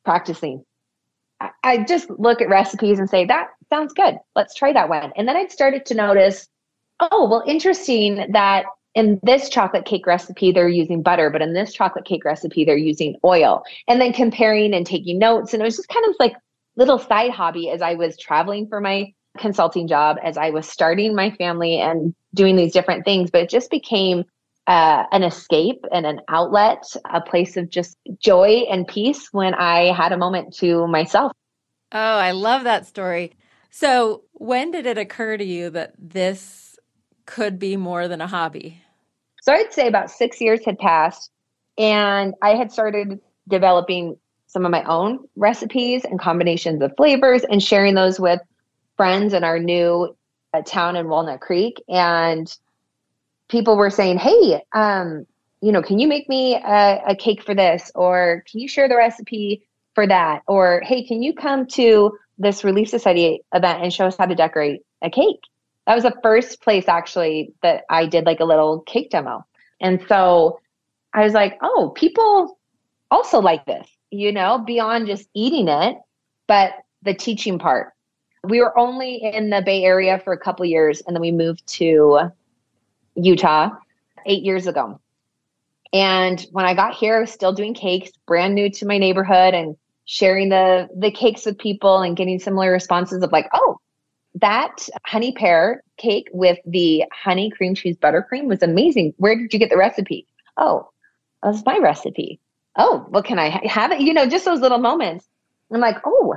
practicing. 0.05 0.65
I, 1.63 1.83
just 1.87 2.09
look 2.09 2.41
at 2.41 2.49
recipes 2.49 2.99
and 2.99 3.09
say, 3.09 3.25
that 3.25 3.49
sounds 3.69 3.93
good. 3.93 4.17
Let's 4.35 4.53
try 4.53 4.73
that 4.73 4.89
one. 4.89 5.11
And 5.15 5.27
then 5.27 5.35
I'd 5.35 5.51
started 5.51 5.85
to 5.87 5.93
notice, 5.93 6.47
oh, 6.99 7.27
well, 7.29 7.43
interesting 7.45 8.27
that 8.31 8.65
in 8.93 9.19
this 9.23 9.49
chocolate 9.49 9.85
cake 9.85 10.05
recipe 10.05 10.51
they're 10.51 10.67
using 10.67 11.01
butter 11.01 11.29
but 11.29 11.41
in 11.41 11.53
this 11.53 11.71
chocolate 11.71 12.03
cake 12.03 12.25
recipe 12.25 12.65
they're 12.65 12.75
using 12.75 13.15
oil 13.23 13.63
and 13.87 14.01
then 14.01 14.11
comparing 14.11 14.73
and 14.73 14.85
taking 14.85 15.17
notes 15.17 15.53
and 15.53 15.61
it 15.61 15.65
was 15.65 15.77
just 15.77 15.87
kind 15.87 16.05
of 16.09 16.15
like 16.19 16.35
little 16.75 16.99
side 16.99 17.31
hobby 17.31 17.69
as 17.69 17.81
i 17.81 17.93
was 17.93 18.17
traveling 18.17 18.67
for 18.67 18.81
my 18.81 19.09
consulting 19.37 19.87
job 19.87 20.17
as 20.21 20.35
i 20.35 20.49
was 20.49 20.67
starting 20.67 21.15
my 21.15 21.31
family 21.31 21.79
and 21.79 22.13
doing 22.33 22.57
these 22.57 22.73
different 22.73 23.05
things 23.05 23.31
but 23.31 23.41
it 23.41 23.49
just 23.49 23.71
became 23.71 24.25
uh, 24.67 25.03
an 25.11 25.23
escape 25.23 25.83
and 25.91 26.05
an 26.05 26.21
outlet 26.29 26.83
a 27.11 27.19
place 27.19 27.57
of 27.57 27.69
just 27.69 27.97
joy 28.19 28.63
and 28.69 28.87
peace 28.87 29.29
when 29.31 29.53
i 29.55 29.91
had 29.93 30.11
a 30.11 30.17
moment 30.17 30.55
to 30.55 30.87
myself 30.87 31.31
oh 31.91 31.97
i 31.97 32.31
love 32.31 32.63
that 32.63 32.85
story 32.85 33.33
so 33.71 34.23
when 34.33 34.69
did 34.71 34.85
it 34.85 34.97
occur 34.97 35.37
to 35.37 35.45
you 35.45 35.69
that 35.71 35.93
this 35.97 36.77
could 37.25 37.57
be 37.57 37.77
more 37.77 38.09
than 38.09 38.19
a 38.19 38.27
hobby? 38.27 38.81
So 39.41 39.53
I'd 39.53 39.73
say 39.73 39.87
about 39.87 40.11
six 40.11 40.41
years 40.41 40.63
had 40.65 40.77
passed, 40.77 41.31
and 41.77 42.35
I 42.41 42.55
had 42.55 42.71
started 42.71 43.19
developing 43.47 44.17
some 44.47 44.65
of 44.65 44.71
my 44.71 44.83
own 44.83 45.19
recipes 45.37 46.03
and 46.03 46.19
combinations 46.19 46.81
of 46.81 46.91
flavors 46.97 47.43
and 47.45 47.63
sharing 47.63 47.95
those 47.95 48.19
with 48.19 48.41
friends 48.97 49.33
in 49.33 49.45
our 49.45 49.57
new 49.57 50.15
uh, 50.53 50.61
town 50.65 50.97
in 50.97 51.07
Walnut 51.07 51.39
Creek. 51.39 51.81
And 51.87 52.53
people 53.51 53.77
were 53.77 53.91
saying, 53.91 54.17
Hey, 54.17 54.63
um, 54.73 55.27
you 55.61 55.71
know, 55.71 55.83
can 55.83 55.99
you 55.99 56.07
make 56.07 56.27
me 56.27 56.55
a, 56.55 57.01
a 57.09 57.15
cake 57.15 57.43
for 57.43 57.53
this? 57.53 57.91
Or 57.93 58.43
can 58.49 58.59
you 58.59 58.67
share 58.67 58.89
the 58.89 58.95
recipe 58.95 59.61
for 59.93 60.07
that? 60.07 60.41
Or, 60.47 60.81
Hey, 60.83 61.05
can 61.05 61.21
you 61.21 61.33
come 61.33 61.67
to 61.67 62.17
this 62.39 62.63
Relief 62.63 62.89
Society 62.89 63.41
event 63.53 63.83
and 63.83 63.93
show 63.93 64.07
us 64.07 64.17
how 64.17 64.25
to 64.25 64.33
decorate 64.33 64.81
a 65.03 65.09
cake? 65.11 65.41
that 65.87 65.95
was 65.95 66.03
the 66.03 66.19
first 66.21 66.61
place 66.61 66.87
actually 66.87 67.53
that 67.61 67.83
I 67.89 68.05
did 68.05 68.25
like 68.25 68.39
a 68.39 68.45
little 68.45 68.81
cake 68.81 69.09
demo. 69.09 69.45
And 69.79 70.01
so 70.07 70.59
I 71.13 71.23
was 71.23 71.33
like, 71.33 71.57
oh, 71.61 71.91
people 71.95 72.59
also 73.09 73.39
like 73.39 73.65
this, 73.65 73.87
you 74.11 74.31
know, 74.31 74.59
beyond 74.59 75.07
just 75.07 75.27
eating 75.33 75.67
it, 75.67 75.97
but 76.47 76.73
the 77.01 77.13
teaching 77.13 77.57
part. 77.57 77.93
We 78.43 78.59
were 78.61 78.77
only 78.77 79.21
in 79.23 79.49
the 79.49 79.61
Bay 79.61 79.83
Area 79.83 80.19
for 80.19 80.33
a 80.33 80.37
couple 80.37 80.65
years 80.65 81.01
and 81.01 81.15
then 81.15 81.21
we 81.21 81.31
moved 81.31 81.65
to 81.75 82.31
Utah 83.15 83.69
eight 84.25 84.43
years 84.43 84.67
ago. 84.67 84.99
And 85.93 86.45
when 86.51 86.65
I 86.65 86.73
got 86.73 86.93
here, 86.95 87.17
I 87.17 87.21
was 87.21 87.31
still 87.31 87.53
doing 87.53 87.73
cakes, 87.73 88.11
brand 88.25 88.55
new 88.55 88.69
to 88.69 88.85
my 88.85 88.97
neighborhood 88.97 89.53
and 89.53 89.75
sharing 90.05 90.49
the 90.49 90.89
the 90.95 91.11
cakes 91.11 91.45
with 91.45 91.57
people 91.57 92.01
and 92.01 92.17
getting 92.17 92.39
similar 92.39 92.71
responses 92.71 93.23
of 93.23 93.31
like, 93.31 93.47
oh, 93.53 93.79
that 94.35 94.87
honey 95.05 95.33
pear 95.33 95.83
cake 95.97 96.29
with 96.31 96.57
the 96.65 97.03
honey 97.11 97.49
cream 97.49 97.75
cheese 97.75 97.97
buttercream 97.97 98.45
was 98.45 98.63
amazing. 98.63 99.13
Where 99.17 99.35
did 99.35 99.53
you 99.53 99.59
get 99.59 99.69
the 99.69 99.77
recipe? 99.77 100.25
Oh, 100.57 100.89
that's 101.43 101.65
my 101.65 101.77
recipe. 101.77 102.39
Oh, 102.77 103.05
well, 103.09 103.23
can 103.23 103.37
I 103.37 103.65
have 103.67 103.91
it? 103.91 103.99
You 103.99 104.13
know, 104.13 104.27
just 104.27 104.45
those 104.45 104.61
little 104.61 104.77
moments. 104.77 105.27
I'm 105.73 105.81
like, 105.81 105.97
oh, 106.05 106.35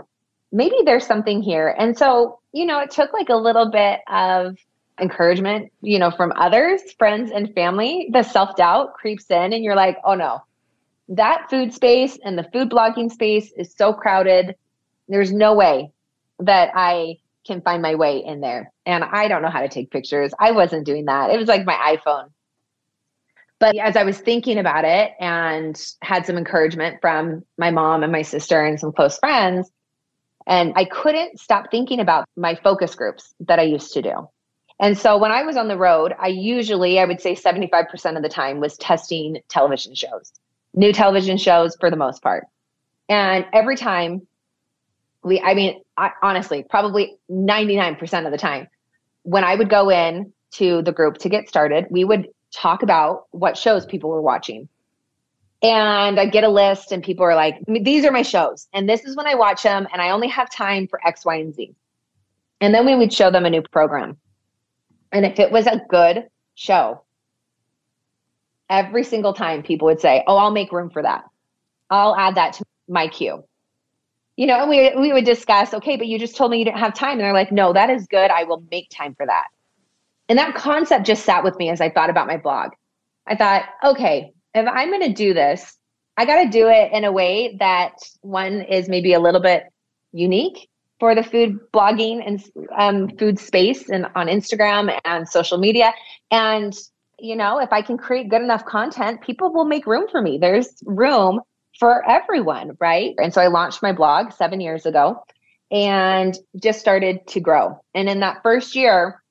maybe 0.52 0.76
there's 0.84 1.06
something 1.06 1.42
here. 1.42 1.74
And 1.78 1.96
so, 1.96 2.40
you 2.52 2.66
know, 2.66 2.80
it 2.80 2.90
took 2.90 3.12
like 3.12 3.28
a 3.28 3.36
little 3.36 3.70
bit 3.70 4.00
of 4.08 4.56
encouragement, 5.00 5.72
you 5.80 5.98
know, 5.98 6.10
from 6.10 6.32
others, 6.36 6.80
friends 6.98 7.30
and 7.30 7.52
family. 7.54 8.08
The 8.12 8.22
self 8.22 8.56
doubt 8.56 8.94
creeps 8.94 9.30
in 9.30 9.52
and 9.52 9.64
you're 9.64 9.76
like, 9.76 9.98
oh 10.04 10.14
no, 10.14 10.42
that 11.08 11.48
food 11.50 11.72
space 11.72 12.18
and 12.24 12.38
the 12.38 12.48
food 12.52 12.70
blogging 12.70 13.10
space 13.10 13.52
is 13.56 13.74
so 13.74 13.92
crowded. 13.92 14.54
There's 15.08 15.32
no 15.32 15.54
way 15.54 15.90
that 16.40 16.70
I 16.74 17.18
can 17.46 17.60
find 17.60 17.82
my 17.82 17.94
way 17.94 18.24
in 18.24 18.40
there. 18.40 18.72
And 18.86 19.04
I 19.04 19.28
don't 19.28 19.42
know 19.42 19.50
how 19.50 19.60
to 19.60 19.68
take 19.68 19.90
pictures. 19.90 20.32
I 20.38 20.52
wasn't 20.52 20.86
doing 20.86 21.04
that. 21.06 21.30
It 21.30 21.38
was 21.38 21.48
like 21.48 21.66
my 21.66 21.96
iPhone. 21.96 22.30
But 23.58 23.76
as 23.76 23.96
I 23.96 24.02
was 24.02 24.18
thinking 24.18 24.58
about 24.58 24.84
it 24.84 25.12
and 25.20 25.80
had 26.02 26.26
some 26.26 26.36
encouragement 26.36 26.98
from 27.00 27.44
my 27.56 27.70
mom 27.70 28.02
and 28.02 28.12
my 28.12 28.22
sister 28.22 28.64
and 28.64 28.80
some 28.80 28.92
close 28.92 29.18
friends, 29.18 29.70
and 30.46 30.72
I 30.76 30.84
couldn't 30.84 31.38
stop 31.38 31.70
thinking 31.70 32.00
about 32.00 32.26
my 32.36 32.54
focus 32.56 32.94
groups 32.94 33.34
that 33.40 33.58
I 33.58 33.62
used 33.62 33.92
to 33.94 34.02
do. 34.02 34.28
And 34.80 34.98
so 34.98 35.16
when 35.16 35.30
I 35.30 35.42
was 35.44 35.56
on 35.56 35.68
the 35.68 35.78
road, 35.78 36.14
I 36.18 36.28
usually, 36.28 36.98
I 36.98 37.04
would 37.04 37.20
say 37.20 37.34
75% 37.34 38.16
of 38.16 38.22
the 38.22 38.28
time 38.28 38.60
was 38.60 38.76
testing 38.76 39.38
television 39.48 39.94
shows, 39.94 40.32
new 40.74 40.92
television 40.92 41.36
shows 41.38 41.76
for 41.78 41.90
the 41.90 41.96
most 41.96 42.22
part. 42.22 42.46
And 43.08 43.46
every 43.52 43.76
time 43.76 44.26
we, 45.22 45.40
I 45.40 45.54
mean, 45.54 45.80
I, 45.96 46.10
honestly, 46.22 46.64
probably 46.68 47.16
99% 47.30 48.26
of 48.26 48.32
the 48.32 48.38
time, 48.38 48.68
when 49.22 49.44
I 49.44 49.54
would 49.54 49.70
go 49.70 49.90
in 49.90 50.32
to 50.52 50.82
the 50.82 50.92
group 50.92 51.18
to 51.18 51.28
get 51.28 51.48
started, 51.48 51.86
we 51.90 52.04
would 52.04 52.28
talk 52.52 52.82
about 52.82 53.26
what 53.30 53.56
shows 53.56 53.86
people 53.86 54.10
were 54.10 54.22
watching. 54.22 54.68
And 55.62 56.20
I 56.20 56.26
get 56.26 56.44
a 56.44 56.48
list, 56.48 56.92
and 56.92 57.02
people 57.02 57.24
are 57.24 57.34
like, 57.34 57.56
These 57.66 58.04
are 58.04 58.12
my 58.12 58.20
shows. 58.20 58.68
And 58.74 58.86
this 58.86 59.04
is 59.04 59.16
when 59.16 59.26
I 59.26 59.34
watch 59.34 59.62
them, 59.62 59.88
and 59.92 60.02
I 60.02 60.10
only 60.10 60.28
have 60.28 60.50
time 60.50 60.86
for 60.86 61.00
X, 61.06 61.24
Y, 61.24 61.36
and 61.36 61.54
Z. 61.54 61.74
And 62.60 62.74
then 62.74 62.84
we 62.84 62.94
would 62.94 63.12
show 63.12 63.30
them 63.30 63.46
a 63.46 63.50
new 63.50 63.62
program. 63.62 64.18
And 65.14 65.24
if 65.24 65.38
it 65.38 65.50
was 65.50 65.66
a 65.66 65.80
good 65.88 66.28
show, 66.54 67.02
every 68.68 69.04
single 69.04 69.32
time 69.32 69.62
people 69.62 69.86
would 69.86 70.00
say, 70.00 70.22
Oh, 70.26 70.36
I'll 70.36 70.50
make 70.50 70.72
room 70.72 70.90
for 70.90 71.02
that. 71.02 71.24
I'll 71.88 72.14
add 72.16 72.34
that 72.34 72.52
to 72.54 72.64
my 72.88 73.08
queue 73.08 73.44
you 74.36 74.46
know, 74.46 74.60
and 74.60 74.70
we 74.70 74.92
we 74.96 75.12
would 75.12 75.24
discuss, 75.24 75.74
okay, 75.74 75.96
but 75.96 76.06
you 76.06 76.18
just 76.18 76.36
told 76.36 76.50
me 76.50 76.58
you 76.58 76.64
didn't 76.64 76.78
have 76.78 76.94
time. 76.94 77.12
And 77.12 77.20
they're 77.20 77.32
like, 77.32 77.52
no, 77.52 77.72
that 77.72 77.90
is 77.90 78.06
good. 78.06 78.30
I 78.30 78.44
will 78.44 78.64
make 78.70 78.88
time 78.90 79.14
for 79.14 79.26
that. 79.26 79.46
And 80.28 80.38
that 80.38 80.54
concept 80.54 81.06
just 81.06 81.24
sat 81.24 81.44
with 81.44 81.56
me 81.56 81.70
as 81.70 81.80
I 81.80 81.90
thought 81.90 82.10
about 82.10 82.26
my 82.26 82.36
blog. 82.36 82.70
I 83.26 83.36
thought, 83.36 83.64
okay, 83.84 84.32
if 84.54 84.66
I'm 84.66 84.88
going 84.88 85.02
to 85.02 85.12
do 85.12 85.34
this, 85.34 85.76
I 86.16 86.24
got 86.24 86.42
to 86.42 86.50
do 86.50 86.68
it 86.68 86.92
in 86.92 87.04
a 87.04 87.12
way 87.12 87.56
that 87.58 87.94
one 88.22 88.62
is 88.62 88.88
maybe 88.88 89.12
a 89.12 89.20
little 89.20 89.40
bit 89.40 89.64
unique 90.12 90.68
for 91.00 91.14
the 91.14 91.22
food 91.22 91.58
blogging 91.72 92.22
and 92.26 92.44
um, 92.76 93.08
food 93.16 93.38
space 93.38 93.88
and 93.90 94.06
on 94.14 94.28
Instagram 94.28 94.96
and 95.04 95.28
social 95.28 95.58
media. 95.58 95.92
And, 96.30 96.74
you 97.18 97.36
know, 97.36 97.58
if 97.58 97.72
I 97.72 97.82
can 97.82 97.98
create 97.98 98.28
good 98.28 98.42
enough 98.42 98.64
content, 98.64 99.20
people 99.20 99.52
will 99.52 99.64
make 99.64 99.86
room 99.86 100.06
for 100.10 100.22
me. 100.22 100.38
There's 100.38 100.68
room 100.84 101.40
for 101.78 102.08
everyone, 102.08 102.76
right? 102.80 103.14
And 103.18 103.34
so 103.34 103.40
I 103.40 103.48
launched 103.48 103.82
my 103.82 103.92
blog 103.92 104.32
seven 104.32 104.60
years 104.60 104.86
ago 104.86 105.24
and 105.70 106.38
just 106.62 106.78
started 106.78 107.26
to 107.28 107.40
grow. 107.40 107.80
And 107.94 108.08
in 108.08 108.20
that 108.20 108.42
first 108.42 108.76
year, 108.76 109.22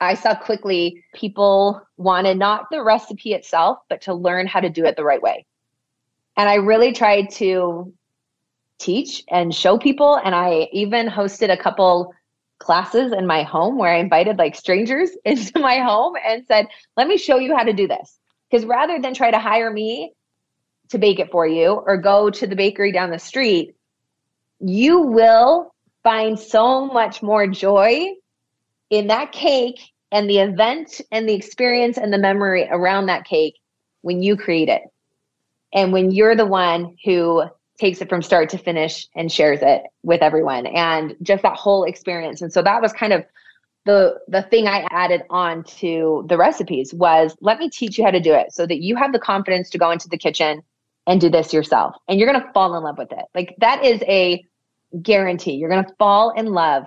I 0.00 0.14
saw 0.14 0.34
quickly 0.34 1.04
people 1.14 1.80
wanted 1.96 2.36
not 2.36 2.66
the 2.72 2.82
recipe 2.82 3.34
itself, 3.34 3.78
but 3.88 4.00
to 4.02 4.14
learn 4.14 4.48
how 4.48 4.58
to 4.58 4.68
do 4.68 4.84
it 4.84 4.96
the 4.96 5.04
right 5.04 5.22
way. 5.22 5.46
And 6.36 6.48
I 6.48 6.56
really 6.56 6.92
tried 6.92 7.30
to 7.34 7.94
teach 8.82 9.24
and 9.30 9.54
show 9.54 9.78
people. 9.78 10.16
And 10.24 10.34
I 10.34 10.68
even 10.72 11.06
hosted 11.06 11.50
a 11.50 11.56
couple 11.56 12.12
classes 12.58 13.12
in 13.12 13.26
my 13.26 13.42
home 13.42 13.76
where 13.76 13.92
I 13.92 13.98
invited 13.98 14.38
like 14.38 14.54
strangers 14.54 15.10
into 15.24 15.58
my 15.58 15.78
home 15.78 16.14
and 16.24 16.44
said, 16.46 16.66
let 16.96 17.08
me 17.08 17.16
show 17.16 17.38
you 17.38 17.56
how 17.56 17.64
to 17.64 17.72
do 17.72 17.86
this. 17.86 18.18
Because 18.50 18.66
rather 18.66 19.00
than 19.00 19.14
try 19.14 19.30
to 19.30 19.38
hire 19.38 19.72
me 19.72 20.12
to 20.90 20.98
bake 20.98 21.18
it 21.18 21.30
for 21.30 21.46
you 21.46 21.82
or 21.86 21.96
go 21.96 22.28
to 22.30 22.46
the 22.46 22.56
bakery 22.56 22.92
down 22.92 23.10
the 23.10 23.18
street, 23.18 23.74
you 24.60 25.00
will 25.00 25.74
find 26.02 26.38
so 26.38 26.86
much 26.86 27.22
more 27.22 27.46
joy 27.46 28.06
in 28.90 29.06
that 29.06 29.32
cake 29.32 29.80
and 30.10 30.28
the 30.28 30.38
event 30.38 31.00
and 31.10 31.26
the 31.28 31.34
experience 31.34 31.96
and 31.96 32.12
the 32.12 32.18
memory 32.18 32.68
around 32.70 33.06
that 33.06 33.24
cake 33.24 33.54
when 34.02 34.22
you 34.22 34.36
create 34.36 34.68
it. 34.68 34.82
And 35.72 35.92
when 35.92 36.10
you're 36.10 36.36
the 36.36 36.46
one 36.46 36.96
who 37.04 37.44
takes 37.82 38.00
it 38.00 38.08
from 38.08 38.22
start 38.22 38.48
to 38.48 38.58
finish 38.58 39.08
and 39.16 39.32
shares 39.32 39.58
it 39.60 39.82
with 40.04 40.22
everyone 40.22 40.66
and 40.66 41.16
just 41.20 41.42
that 41.42 41.56
whole 41.56 41.82
experience. 41.82 42.40
And 42.40 42.52
so 42.52 42.62
that 42.62 42.80
was 42.80 42.92
kind 42.92 43.12
of 43.12 43.24
the 43.86 44.20
the 44.28 44.42
thing 44.42 44.68
I 44.68 44.86
added 44.92 45.22
on 45.30 45.64
to 45.80 46.24
the 46.28 46.36
recipes 46.36 46.94
was 46.94 47.36
let 47.40 47.58
me 47.58 47.68
teach 47.68 47.98
you 47.98 48.04
how 48.04 48.12
to 48.12 48.20
do 48.20 48.32
it 48.32 48.52
so 48.52 48.66
that 48.66 48.80
you 48.80 48.94
have 48.94 49.12
the 49.12 49.18
confidence 49.18 49.68
to 49.70 49.78
go 49.78 49.90
into 49.90 50.08
the 50.08 50.16
kitchen 50.16 50.62
and 51.08 51.20
do 51.20 51.28
this 51.28 51.52
yourself. 51.52 51.96
And 52.06 52.20
you're 52.20 52.32
going 52.32 52.40
to 52.40 52.52
fall 52.52 52.76
in 52.76 52.84
love 52.84 52.98
with 52.98 53.10
it. 53.10 53.24
Like 53.34 53.56
that 53.58 53.84
is 53.84 54.00
a 54.02 54.44
guarantee. 55.02 55.54
You're 55.54 55.68
going 55.68 55.84
to 55.84 55.94
fall 55.98 56.30
in 56.30 56.46
love 56.52 56.84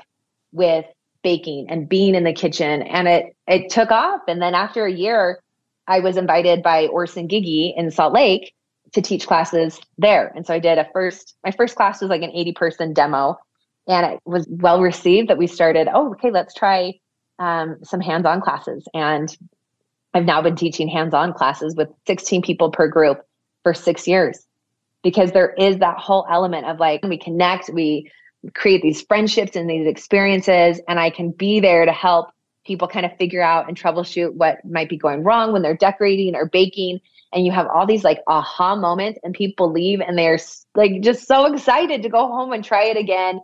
with 0.54 0.86
baking 1.24 1.66
and 1.70 1.90
being 1.90 2.16
in 2.16 2.24
the 2.24 2.32
kitchen. 2.32 2.84
And 2.84 3.10
it, 3.10 3.36
it 3.48 3.70
took 3.70 3.92
off. 3.92 4.22
And 4.30 4.42
then 4.42 4.56
after 4.56 4.86
a 4.86 4.92
year, 4.92 5.42
I 5.88 6.00
was 6.00 6.16
invited 6.16 6.64
by 6.64 6.88
Orson 6.88 7.28
Gygi 7.28 7.74
in 7.76 7.92
Salt 7.92 8.14
Lake 8.14 8.54
to 8.96 9.02
teach 9.02 9.28
classes 9.28 9.80
there. 9.98 10.32
And 10.36 10.46
so 10.46 10.54
I 10.54 10.60
did 10.60 10.78
a 10.78 10.88
first, 10.92 11.36
my 11.44 11.52
first 11.52 11.76
class 11.76 12.02
was 12.02 12.10
like 12.10 12.22
an 12.22 12.32
80 12.32 12.54
person 12.54 12.94
demo 12.94 13.38
and 13.88 14.14
it 14.14 14.20
was 14.26 14.48
well 14.50 14.82
received 14.82 15.30
that 15.30 15.38
we 15.38 15.48
started, 15.48 15.88
oh, 15.94 16.12
okay, 16.12 16.32
let's 16.32 16.54
try 16.54 16.94
um, 17.38 17.78
some 17.84 18.00
hands 18.00 18.26
on 18.26 18.42
classes. 18.42 18.88
And 18.94 19.36
I've 20.14 20.26
now 20.26 20.42
been 20.42 20.56
teaching 20.56 20.88
hands 20.88 21.14
on 21.14 21.34
classes 21.34 21.76
with 21.76 21.90
16 22.08 22.42
people 22.42 22.72
per 22.72 22.88
group 22.88 23.22
for 23.64 23.74
six 23.74 24.08
years 24.08 24.46
because 25.04 25.32
there 25.34 25.54
is 25.54 25.78
that 25.80 25.98
whole 25.98 26.26
element 26.32 26.66
of 26.66 26.80
like 26.80 27.04
we 27.04 27.18
connect, 27.18 27.70
we 27.70 28.12
create 28.54 28.82
these 28.82 29.02
friendships 29.02 29.56
and 29.56 29.70
these 29.70 29.88
experiences, 29.88 30.80
and 30.88 31.00
I 31.00 31.10
can 31.10 31.32
be 31.32 31.60
there 31.60 31.86
to 31.86 31.92
help 31.92 32.30
people 32.66 32.88
kind 32.88 33.06
of 33.06 33.16
figure 33.18 33.42
out 33.42 33.68
and 33.68 33.78
troubleshoot 33.80 34.34
what 34.34 34.64
might 34.66 34.90
be 34.90 34.98
going 34.98 35.24
wrong 35.24 35.52
when 35.52 35.62
they're 35.62 35.78
decorating 35.78 36.34
or 36.36 36.48
baking. 36.48 37.00
And 37.34 37.46
you 37.46 37.52
have 37.52 37.68
all 37.68 37.86
these 37.86 38.04
like 38.04 38.20
aha 38.28 38.76
moments, 38.76 39.20
and 39.24 39.34
people 39.34 39.72
leave 39.72 40.00
and 40.00 40.18
they're 40.18 40.40
like 40.76 41.02
just 41.02 41.28
so 41.28 41.46
excited 41.52 42.04
to 42.04 42.10
go 42.10 42.28
home 42.28 42.54
and 42.54 42.64
try 42.64 42.86
it 42.86 42.98
again. 42.98 43.42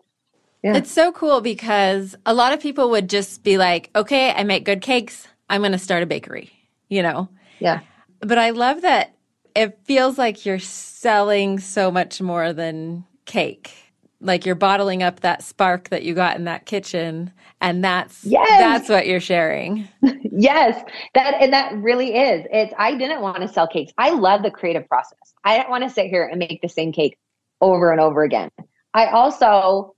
Yeah. 0.64 0.76
It's 0.78 0.92
so 0.92 1.12
cool 1.12 1.42
because 1.42 2.16
a 2.26 2.34
lot 2.34 2.54
of 2.54 2.62
people 2.62 2.92
would 2.92 3.10
just 3.10 3.44
be 3.44 3.58
like, 3.58 3.90
okay, 3.96 4.32
I 4.32 4.44
make 4.44 4.64
good 4.64 4.82
cakes. 4.82 5.28
I'm 5.50 5.62
going 5.62 5.72
to 5.72 5.80
start 5.80 6.04
a 6.04 6.06
bakery, 6.06 6.52
you 6.88 7.02
know? 7.02 7.30
Yeah. 7.60 7.80
But 8.20 8.38
I 8.38 8.52
love 8.52 8.82
that 8.84 9.16
it 9.56 9.80
feels 9.84 10.18
like 10.18 10.46
you're 10.46 10.60
selling 10.60 11.60
so 11.60 11.92
much 11.92 12.22
more 12.22 12.54
than 12.54 13.06
cake. 13.26 13.74
Like 14.22 14.46
you're 14.46 14.56
bottling 14.56 15.04
up 15.04 15.22
that 15.22 15.44
spark 15.44 15.90
that 15.90 16.04
you 16.04 16.14
got 16.14 16.38
in 16.38 16.46
that 16.46 16.66
kitchen 16.66 17.32
and 17.60 17.84
that's 17.84 18.24
yes. 18.24 18.48
that's 18.48 18.90
what 18.90 19.08
you're 19.08 19.20
sharing. 19.20 19.88
yes. 20.32 20.84
That 21.14 21.36
and 21.42 21.54
that 21.54 21.74
really 21.78 22.16
is. 22.16 22.46
It's 22.52 22.74
I 22.78 22.96
didn't 22.96 23.22
want 23.22 23.42
to 23.42 23.48
sell 23.48 23.68
cakes. 23.68 23.92
I 23.98 24.12
love 24.12 24.44
the 24.44 24.52
creative 24.52 24.88
process. 24.88 25.34
I 25.44 25.58
didn't 25.58 25.70
want 25.70 25.84
to 25.84 25.90
sit 25.90 26.08
here 26.08 26.28
and 26.28 26.40
make 26.40 26.60
the 26.62 26.70
same 26.70 26.92
cake 26.92 27.18
over 27.62 27.92
and 27.92 28.02
over 28.02 28.24
again. 28.24 28.50
I 28.94 29.08
also 29.08 29.96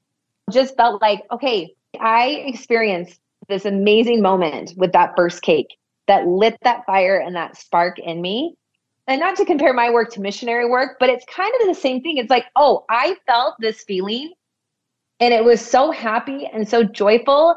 just 0.51 0.75
felt 0.75 1.01
like, 1.01 1.21
okay, 1.31 1.73
I 1.99 2.43
experienced 2.45 3.19
this 3.49 3.65
amazing 3.65 4.21
moment 4.21 4.73
with 4.77 4.91
that 4.93 5.13
first 5.15 5.41
cake 5.41 5.67
that 6.07 6.27
lit 6.27 6.57
that 6.63 6.85
fire 6.85 7.17
and 7.17 7.35
that 7.35 7.57
spark 7.57 7.97
in 7.99 8.21
me 8.21 8.55
and 9.07 9.19
not 9.19 9.35
to 9.37 9.45
compare 9.45 9.73
my 9.73 9.89
work 9.89 10.11
to 10.13 10.21
missionary 10.21 10.69
work, 10.69 10.97
but 10.99 11.09
it's 11.09 11.25
kind 11.25 11.51
of 11.61 11.67
the 11.67 11.73
same 11.73 12.01
thing. 12.01 12.17
It's 12.17 12.29
like, 12.29 12.45
oh, 12.55 12.85
I 12.89 13.15
felt 13.25 13.55
this 13.59 13.83
feeling 13.83 14.33
and 15.19 15.33
it 15.33 15.43
was 15.43 15.61
so 15.61 15.91
happy 15.91 16.49
and 16.51 16.67
so 16.67 16.83
joyful. 16.83 17.55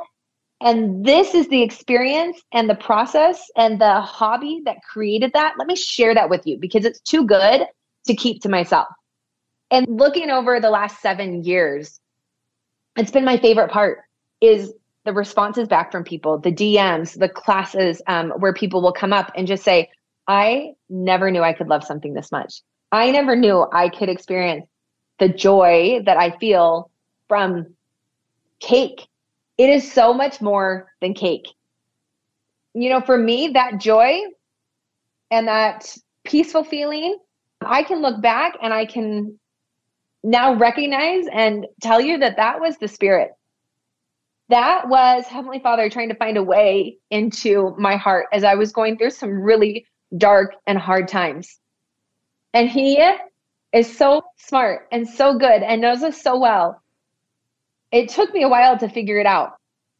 And 0.60 1.04
this 1.04 1.34
is 1.34 1.48
the 1.48 1.62
experience 1.62 2.40
and 2.52 2.68
the 2.68 2.74
process 2.74 3.50
and 3.56 3.80
the 3.80 4.00
hobby 4.00 4.62
that 4.64 4.78
created 4.82 5.32
that. 5.34 5.54
Let 5.58 5.66
me 5.66 5.76
share 5.76 6.14
that 6.14 6.30
with 6.30 6.46
you 6.46 6.58
because 6.58 6.84
it's 6.84 7.00
too 7.00 7.26
good 7.26 7.66
to 8.06 8.14
keep 8.14 8.42
to 8.42 8.48
myself. 8.48 8.88
And 9.70 9.86
looking 9.88 10.30
over 10.30 10.60
the 10.60 10.70
last 10.70 11.00
seven 11.00 11.44
years, 11.44 12.00
it's 12.96 13.10
been 13.10 13.24
my 13.24 13.36
favorite 13.36 13.70
part 13.70 14.00
is 14.40 14.72
the 15.04 15.12
responses 15.12 15.68
back 15.68 15.92
from 15.92 16.04
people, 16.04 16.38
the 16.38 16.52
DMs, 16.52 17.18
the 17.18 17.28
classes 17.28 18.00
um, 18.06 18.30
where 18.38 18.52
people 18.52 18.82
will 18.82 18.92
come 18.92 19.12
up 19.12 19.30
and 19.36 19.46
just 19.46 19.62
say, 19.64 19.88
I 20.28 20.74
never 20.88 21.30
knew 21.30 21.42
I 21.42 21.52
could 21.52 21.68
love 21.68 21.84
something 21.84 22.14
this 22.14 22.32
much. 22.32 22.62
I 22.92 23.10
never 23.10 23.36
knew 23.36 23.66
I 23.72 23.88
could 23.88 24.08
experience 24.08 24.66
the 25.18 25.28
joy 25.28 26.02
that 26.04 26.16
I 26.16 26.36
feel 26.38 26.90
from 27.28 27.74
cake. 28.60 29.06
It 29.58 29.70
is 29.70 29.90
so 29.90 30.12
much 30.12 30.40
more 30.40 30.92
than 31.00 31.14
cake. 31.14 31.46
You 32.74 32.90
know, 32.90 33.00
for 33.00 33.16
me, 33.16 33.48
that 33.48 33.78
joy 33.78 34.20
and 35.30 35.48
that 35.48 35.96
peaceful 36.24 36.64
feeling, 36.64 37.18
I 37.62 37.82
can 37.82 38.02
look 38.02 38.20
back 38.20 38.54
and 38.62 38.72
I 38.72 38.84
can 38.84 39.38
now 40.22 40.54
recognize 40.54 41.24
and 41.32 41.66
tell 41.80 42.00
you 42.00 42.18
that 42.18 42.36
that 42.36 42.60
was 42.60 42.76
the 42.78 42.88
spirit. 42.88 43.30
That 44.48 44.88
was 44.88 45.26
Heavenly 45.26 45.58
Father 45.58 45.88
trying 45.88 46.08
to 46.08 46.14
find 46.14 46.36
a 46.36 46.42
way 46.42 46.98
into 47.10 47.74
my 47.78 47.96
heart 47.96 48.26
as 48.32 48.44
I 48.44 48.54
was 48.54 48.72
going 48.72 48.98
through 48.98 49.10
some 49.10 49.30
really 49.30 49.86
dark 50.16 50.54
and 50.66 50.78
hard 50.78 51.08
times. 51.08 51.58
And 52.52 52.68
He 52.68 53.02
is 53.72 53.96
so 53.96 54.22
smart 54.36 54.88
and 54.92 55.08
so 55.08 55.38
good 55.38 55.62
and 55.62 55.80
knows 55.80 56.02
us 56.02 56.20
so 56.20 56.38
well. 56.38 56.82
It 57.92 58.08
took 58.08 58.32
me 58.34 58.42
a 58.42 58.48
while 58.48 58.78
to 58.78 58.88
figure 58.88 59.18
it 59.18 59.26
out 59.26 59.54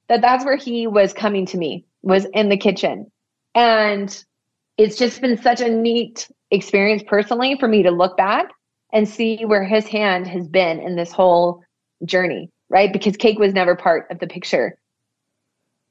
that 0.09 0.21
that's 0.21 0.45
where 0.45 0.57
He 0.57 0.87
was 0.87 1.13
coming 1.13 1.47
to 1.47 1.59
me, 1.59 1.85
was 2.03 2.27
in 2.33 2.49
the 2.49 2.57
kitchen. 2.57 3.11
And 3.55 4.25
it's 4.77 4.97
just 4.97 5.21
been 5.21 5.41
such 5.41 5.61
a 5.61 5.71
neat 5.71 6.31
experience 6.51 7.03
personally 7.07 7.57
for 7.59 7.69
me 7.69 7.83
to 7.83 7.91
look 7.91 8.17
back 8.17 8.51
and 8.93 9.09
see 9.09 9.45
where 9.45 9.65
his 9.65 9.87
hand 9.87 10.27
has 10.27 10.47
been 10.47 10.81
in 10.81 10.97
this 10.97 11.13
whole 11.13 11.63
journey, 12.05 12.51
right? 12.69 12.93
Because 12.93 13.17
cake 13.17 13.39
was 13.39 13.53
never 13.53 13.75
part 13.75 14.07
of 14.11 14.19
the 14.19 14.27
picture. 14.27 14.79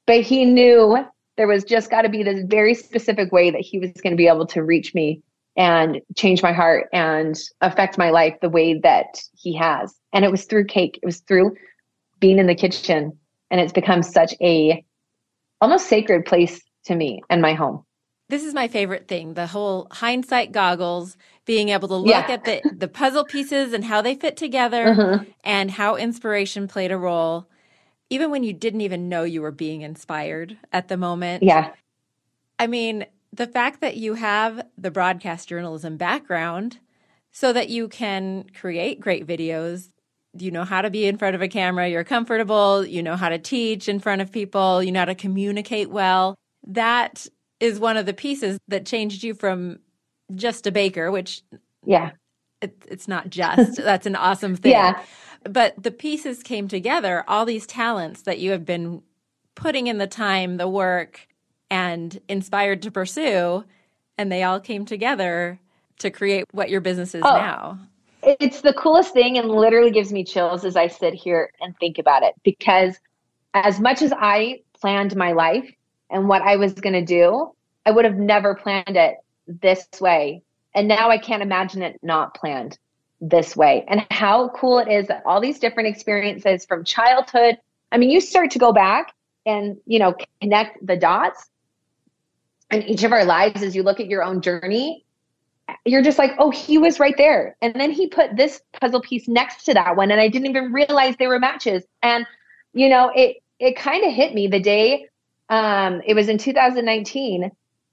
But 0.06 0.22
he 0.22 0.44
knew 0.44 1.04
there 1.36 1.46
was 1.46 1.64
just 1.64 1.90
got 1.90 2.02
to 2.02 2.08
be 2.08 2.22
this 2.22 2.44
very 2.46 2.74
specific 2.74 3.32
way 3.32 3.50
that 3.50 3.60
he 3.60 3.78
was 3.78 3.92
going 3.92 4.12
to 4.12 4.16
be 4.16 4.28
able 4.28 4.46
to 4.46 4.62
reach 4.62 4.94
me 4.94 5.22
and 5.56 6.00
change 6.16 6.42
my 6.42 6.52
heart 6.52 6.88
and 6.92 7.38
affect 7.60 7.98
my 7.98 8.10
life 8.10 8.34
the 8.40 8.48
way 8.48 8.78
that 8.78 9.18
he 9.34 9.54
has. 9.56 9.94
And 10.12 10.24
it 10.24 10.30
was 10.30 10.44
through 10.44 10.66
cake. 10.66 10.98
It 11.02 11.06
was 11.06 11.20
through 11.20 11.56
being 12.20 12.38
in 12.38 12.46
the 12.46 12.54
kitchen. 12.54 13.18
And 13.50 13.60
it's 13.60 13.72
become 13.72 14.02
such 14.02 14.34
a 14.40 14.84
almost 15.60 15.86
sacred 15.86 16.24
place 16.26 16.60
to 16.84 16.94
me 16.94 17.22
and 17.30 17.42
my 17.42 17.54
home 17.54 17.84
this 18.28 18.44
is 18.44 18.54
my 18.54 18.68
favorite 18.68 19.08
thing 19.08 19.34
the 19.34 19.46
whole 19.46 19.86
hindsight 19.90 20.52
goggles 20.52 21.16
being 21.44 21.68
able 21.70 21.88
to 21.88 21.96
look 21.96 22.08
yeah. 22.08 22.26
at 22.28 22.44
the, 22.44 22.60
the 22.76 22.88
puzzle 22.88 23.24
pieces 23.24 23.72
and 23.72 23.84
how 23.84 24.02
they 24.02 24.14
fit 24.14 24.36
together 24.36 24.88
uh-huh. 24.88 25.24
and 25.44 25.70
how 25.70 25.96
inspiration 25.96 26.68
played 26.68 26.92
a 26.92 26.96
role 26.96 27.48
even 28.10 28.30
when 28.30 28.42
you 28.42 28.52
didn't 28.52 28.80
even 28.80 29.08
know 29.08 29.24
you 29.24 29.42
were 29.42 29.50
being 29.50 29.82
inspired 29.82 30.56
at 30.72 30.88
the 30.88 30.96
moment 30.96 31.42
yeah 31.42 31.70
i 32.58 32.66
mean 32.66 33.06
the 33.32 33.46
fact 33.46 33.80
that 33.80 33.96
you 33.96 34.14
have 34.14 34.66
the 34.78 34.90
broadcast 34.90 35.48
journalism 35.48 35.96
background 35.96 36.78
so 37.32 37.52
that 37.52 37.68
you 37.68 37.88
can 37.88 38.44
create 38.58 39.00
great 39.00 39.26
videos 39.26 39.90
you 40.38 40.50
know 40.50 40.64
how 40.64 40.82
to 40.82 40.90
be 40.90 41.06
in 41.06 41.16
front 41.16 41.34
of 41.34 41.42
a 41.42 41.48
camera 41.48 41.88
you're 41.88 42.04
comfortable 42.04 42.84
you 42.84 43.02
know 43.02 43.16
how 43.16 43.28
to 43.28 43.38
teach 43.38 43.88
in 43.88 43.98
front 43.98 44.20
of 44.20 44.30
people 44.30 44.82
you 44.82 44.92
know 44.92 45.00
how 45.00 45.06
to 45.06 45.14
communicate 45.14 45.90
well 45.90 46.34
that 46.66 47.26
is 47.60 47.78
one 47.78 47.96
of 47.96 48.06
the 48.06 48.12
pieces 48.12 48.58
that 48.68 48.84
changed 48.84 49.22
you 49.22 49.34
from 49.34 49.78
just 50.34 50.66
a 50.66 50.72
baker, 50.72 51.10
which 51.10 51.42
yeah, 51.84 52.10
it, 52.60 52.76
it's 52.88 53.08
not 53.08 53.30
just. 53.30 53.76
That's 53.82 54.06
an 54.06 54.16
awesome 54.16 54.56
thing. 54.56 54.72
Yeah. 54.72 55.00
But 55.50 55.82
the 55.82 55.90
pieces 55.90 56.42
came 56.42 56.68
together, 56.68 57.24
all 57.28 57.44
these 57.44 57.66
talents 57.66 58.22
that 58.22 58.38
you 58.38 58.50
have 58.52 58.64
been 58.64 59.02
putting 59.54 59.86
in 59.86 59.98
the 59.98 60.06
time, 60.06 60.56
the 60.56 60.68
work, 60.68 61.28
and 61.70 62.20
inspired 62.28 62.82
to 62.82 62.90
pursue, 62.90 63.64
and 64.18 64.30
they 64.30 64.42
all 64.42 64.60
came 64.60 64.84
together 64.84 65.58
to 65.98 66.10
create 66.10 66.44
what 66.52 66.70
your 66.70 66.80
business 66.80 67.14
is 67.14 67.22
oh, 67.24 67.36
now. 67.36 67.78
It's 68.22 68.60
the 68.60 68.72
coolest 68.74 69.12
thing 69.12 69.38
and 69.38 69.50
literally 69.50 69.90
gives 69.90 70.12
me 70.12 70.24
chills 70.24 70.64
as 70.64 70.76
I 70.76 70.88
sit 70.88 71.14
here 71.14 71.50
and 71.60 71.76
think 71.78 71.98
about 71.98 72.22
it 72.22 72.34
because 72.42 72.98
as 73.54 73.80
much 73.80 74.02
as 74.02 74.12
I 74.12 74.60
planned 74.80 75.16
my 75.16 75.32
life 75.32 75.70
and 76.10 76.28
what 76.28 76.42
I 76.42 76.56
was 76.56 76.74
going 76.74 76.92
to 76.92 77.04
do, 77.04 77.52
I 77.84 77.90
would 77.90 78.04
have 78.04 78.16
never 78.16 78.54
planned 78.54 78.96
it 78.96 79.16
this 79.46 79.88
way. 80.00 80.42
And 80.74 80.88
now 80.88 81.08
I 81.08 81.18
can't 81.18 81.42
imagine 81.42 81.82
it 81.82 81.98
not 82.02 82.34
planned 82.34 82.78
this 83.28 83.56
way. 83.56 83.84
And 83.88 84.04
how 84.10 84.48
cool 84.50 84.78
it 84.78 84.88
is 84.88 85.06
that 85.08 85.22
all 85.24 85.40
these 85.40 85.58
different 85.58 85.88
experiences 85.88 86.64
from 86.64 86.84
childhood, 86.84 87.58
I 87.92 87.98
mean, 87.98 88.10
you 88.10 88.20
start 88.20 88.50
to 88.52 88.58
go 88.58 88.72
back 88.72 89.14
and, 89.44 89.76
you 89.86 89.98
know, 89.98 90.14
connect 90.40 90.84
the 90.84 90.96
dots 90.96 91.48
in 92.70 92.82
each 92.82 93.04
of 93.04 93.12
our 93.12 93.24
lives 93.24 93.62
as 93.62 93.74
you 93.74 93.82
look 93.82 94.00
at 94.00 94.06
your 94.06 94.22
own 94.22 94.40
journey. 94.40 95.04
You're 95.84 96.02
just 96.02 96.18
like, 96.18 96.32
oh, 96.38 96.50
he 96.50 96.78
was 96.78 97.00
right 97.00 97.16
there. 97.16 97.56
And 97.62 97.74
then 97.74 97.90
he 97.90 98.08
put 98.08 98.36
this 98.36 98.60
puzzle 98.80 99.00
piece 99.00 99.28
next 99.28 99.64
to 99.64 99.74
that 99.74 99.96
one. 99.96 100.10
And 100.10 100.20
I 100.20 100.28
didn't 100.28 100.48
even 100.48 100.72
realize 100.72 101.16
they 101.16 101.26
were 101.26 101.40
matches. 101.40 101.84
And, 102.02 102.26
you 102.72 102.88
know, 102.88 103.10
it, 103.14 103.38
it 103.58 103.76
kind 103.76 104.04
of 104.04 104.12
hit 104.12 104.34
me 104.34 104.46
the 104.46 104.60
day 104.60 105.08
um, 105.48 106.02
it 106.04 106.14
was 106.14 106.28
in 106.28 106.38
2019 106.38 107.50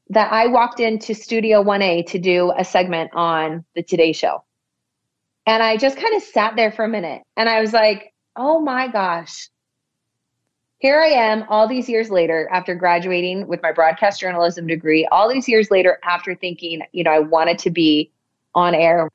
that 0.10 0.32
I 0.32 0.48
walked 0.48 0.80
into 0.80 1.14
Studio 1.14 1.64
1A 1.64 2.08
to 2.08 2.20
do 2.20 2.52
a 2.58 2.66
segment 2.66 3.12
on 3.14 3.64
the 3.76 3.84
Today 3.84 4.12
Show. 4.12 4.44
And 5.46 5.62
I 5.62 5.78
just 5.78 5.98
kind 5.98 6.16
of 6.16 6.24
sat 6.24 6.56
there 6.56 6.72
for 6.72 6.86
a 6.86 6.90
minute 6.90 7.22
and 7.36 7.50
I 7.50 7.60
was 7.60 7.74
like, 7.74 8.14
oh 8.36 8.60
my 8.60 8.88
gosh, 8.88 9.50
here 10.80 11.02
I 11.02 11.08
am 11.08 11.46
all 11.50 11.68
these 11.68 11.88
years 11.88 12.10
later 12.10 12.50
after 12.52 12.76
graduating 12.76 13.48
with 13.48 13.62
my 13.62 13.72
broadcast 13.72 14.20
journalism 14.20 14.68
degree, 14.68 15.08
all 15.12 15.32
these 15.32 15.48
years 15.48 15.72
later 15.72 16.00
after 16.04 16.36
thinking, 16.36 16.82
you 16.92 17.04
know, 17.04 17.12
I 17.12 17.20
wanted 17.20 17.60
to 17.60 17.70
be 17.70 18.12
on 18.56 18.76
air. 18.76 19.10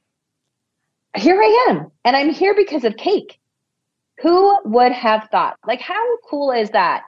Here 1.16 1.40
I 1.40 1.66
am. 1.68 1.90
And 2.04 2.16
I'm 2.16 2.30
here 2.30 2.54
because 2.54 2.84
of 2.84 2.96
cake. 2.96 3.38
Who 4.20 4.58
would 4.64 4.92
have 4.92 5.28
thought? 5.30 5.58
Like, 5.66 5.80
how 5.80 6.16
cool 6.28 6.52
is 6.52 6.70
that? 6.70 7.04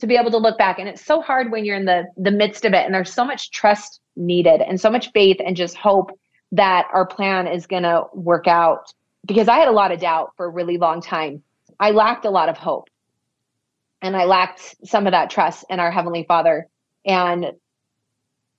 to 0.00 0.06
be 0.06 0.16
able 0.16 0.30
to 0.30 0.38
look 0.38 0.58
back 0.58 0.78
and 0.78 0.88
it's 0.88 1.04
so 1.04 1.20
hard 1.20 1.50
when 1.50 1.64
you're 1.64 1.76
in 1.76 1.84
the 1.84 2.04
the 2.16 2.30
midst 2.30 2.64
of 2.64 2.74
it 2.74 2.84
and 2.84 2.94
there's 2.94 3.12
so 3.12 3.24
much 3.24 3.50
trust 3.50 4.00
needed 4.16 4.60
and 4.60 4.80
so 4.80 4.90
much 4.90 5.10
faith 5.12 5.36
and 5.44 5.56
just 5.56 5.76
hope 5.76 6.10
that 6.54 6.86
our 6.92 7.04
plan 7.04 7.46
is 7.48 7.66
going 7.66 7.82
to 7.82 8.06
work 8.12 8.46
out 8.46 8.92
because 9.26 9.48
I 9.48 9.58
had 9.58 9.68
a 9.68 9.72
lot 9.72 9.90
of 9.90 10.00
doubt 10.00 10.32
for 10.36 10.46
a 10.46 10.50
really 10.50 10.78
long 10.78 11.00
time. 11.00 11.42
I 11.80 11.90
lacked 11.90 12.24
a 12.24 12.30
lot 12.30 12.48
of 12.48 12.56
hope. 12.56 12.88
And 14.02 14.16
I 14.16 14.24
lacked 14.24 14.76
some 14.84 15.06
of 15.06 15.12
that 15.12 15.30
trust 15.30 15.64
in 15.70 15.80
our 15.80 15.90
heavenly 15.90 16.24
Father 16.24 16.68
and 17.06 17.52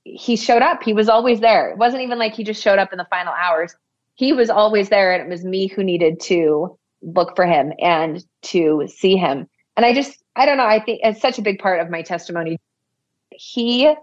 he 0.03 0.35
showed 0.35 0.61
up. 0.61 0.83
He 0.83 0.93
was 0.93 1.07
always 1.07 1.39
there. 1.39 1.69
It 1.69 1.77
wasn't 1.77 2.03
even 2.03 2.19
like 2.19 2.33
he 2.33 2.43
just 2.43 2.61
showed 2.61 2.79
up 2.79 2.91
in 2.91 2.97
the 2.97 3.07
final 3.09 3.33
hours. 3.33 3.75
He 4.15 4.33
was 4.33 4.49
always 4.49 4.89
there 4.89 5.13
and 5.13 5.21
it 5.21 5.29
was 5.29 5.45
me 5.45 5.67
who 5.67 5.83
needed 5.83 6.19
to 6.21 6.77
look 7.01 7.35
for 7.35 7.45
him 7.45 7.73
and 7.79 8.25
to 8.43 8.87
see 8.87 9.15
him. 9.15 9.47
And 9.77 9.85
I 9.85 9.93
just 9.93 10.23
I 10.35 10.45
don't 10.45 10.57
know. 10.57 10.65
I 10.65 10.83
think 10.83 10.99
it's 11.03 11.21
such 11.21 11.37
a 11.37 11.43
big 11.43 11.59
part 11.59 11.79
of 11.79 11.89
my 11.89 12.01
testimony. 12.01 12.59
He 13.29 13.93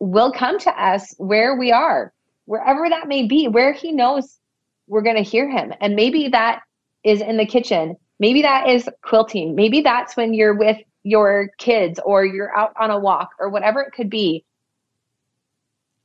will 0.00 0.32
come 0.32 0.58
to 0.60 0.70
us 0.82 1.14
where 1.18 1.56
we 1.56 1.70
are, 1.70 2.12
wherever 2.50 2.88
that 2.88 3.06
may 3.06 3.28
be, 3.28 3.46
where 3.46 3.72
he 3.72 3.92
knows 3.92 4.40
we're 4.88 5.02
going 5.02 5.14
to 5.14 5.22
hear 5.22 5.48
him. 5.48 5.72
And 5.80 5.94
maybe 5.94 6.26
that 6.30 6.62
is 7.04 7.20
in 7.20 7.36
the 7.36 7.46
kitchen. 7.46 7.96
Maybe 8.18 8.42
that 8.42 8.68
is 8.68 8.88
quilting. 9.02 9.54
Maybe 9.54 9.82
that's 9.82 10.16
when 10.16 10.34
you're 10.34 10.56
with 10.56 10.78
your 11.04 11.52
kids 11.58 12.00
or 12.04 12.24
you're 12.24 12.52
out 12.56 12.72
on 12.74 12.90
a 12.90 12.98
walk 12.98 13.30
or 13.38 13.50
whatever 13.50 13.80
it 13.80 13.92
could 13.92 14.10
be. 14.10 14.44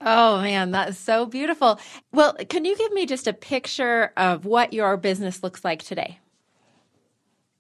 Oh 0.01 0.39
man, 0.39 0.69
that's 0.69 0.99
so 0.99 1.25
beautiful. 1.25 1.79
Well, 2.13 2.35
can 2.47 2.63
you 2.63 2.77
give 2.77 2.91
me 2.91 3.07
just 3.07 3.25
a 3.25 3.33
picture 3.33 4.13
of 4.15 4.45
what 4.45 4.71
your 4.71 4.97
business 4.97 5.41
looks 5.41 5.65
like 5.65 5.81
today? 5.81 6.19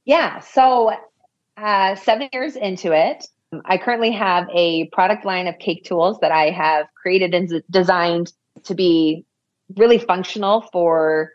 Yeah. 0.05 0.41
So 0.41 0.93
uh, 1.57 1.95
seven 1.95 2.29
years 2.31 2.55
into 2.55 2.91
it, 2.91 3.25
I 3.65 3.79
currently 3.79 4.11
have 4.11 4.47
a 4.53 4.85
product 4.89 5.25
line 5.25 5.47
of 5.47 5.57
cake 5.57 5.85
tools 5.85 6.19
that 6.19 6.31
I 6.31 6.51
have 6.51 6.85
created 7.01 7.33
and 7.33 7.63
designed 7.71 8.31
to 8.65 8.75
be 8.75 9.25
really 9.75 9.97
functional 9.97 10.61
for 10.71 11.31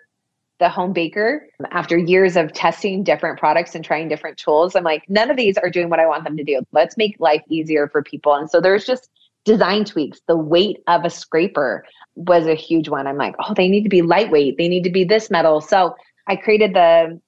the 0.60 0.68
home 0.68 0.92
baker. 0.92 1.48
After 1.72 1.96
years 1.96 2.36
of 2.36 2.52
testing 2.52 3.02
different 3.02 3.38
products 3.38 3.74
and 3.74 3.84
trying 3.84 4.08
different 4.08 4.36
tools, 4.36 4.76
I'm 4.76 4.84
like, 4.84 5.08
none 5.08 5.30
of 5.30 5.36
these 5.36 5.56
are 5.56 5.70
doing 5.70 5.88
what 5.88 5.98
I 5.98 6.06
want 6.06 6.24
them 6.24 6.36
to 6.36 6.44
do. 6.44 6.60
Let's 6.72 6.96
make 6.96 7.18
life 7.18 7.42
easier 7.48 7.88
for 7.88 8.02
people. 8.02 8.34
And 8.34 8.48
so 8.48 8.60
there's 8.60 8.84
just 8.84 9.10
design 9.44 9.84
tweaks. 9.84 10.20
The 10.28 10.36
weight 10.36 10.82
of 10.86 11.04
a 11.04 11.10
scraper 11.10 11.84
was 12.14 12.46
a 12.46 12.54
huge 12.54 12.88
one. 12.88 13.06
I'm 13.06 13.16
like, 13.16 13.34
oh, 13.38 13.54
they 13.54 13.68
need 13.68 13.82
to 13.84 13.88
be 13.88 14.02
lightweight. 14.02 14.58
They 14.58 14.68
need 14.68 14.84
to 14.84 14.90
be 14.90 15.04
this 15.04 15.30
metal. 15.30 15.60
So 15.60 15.96
I 16.26 16.36
created 16.36 16.74
the 16.74 17.20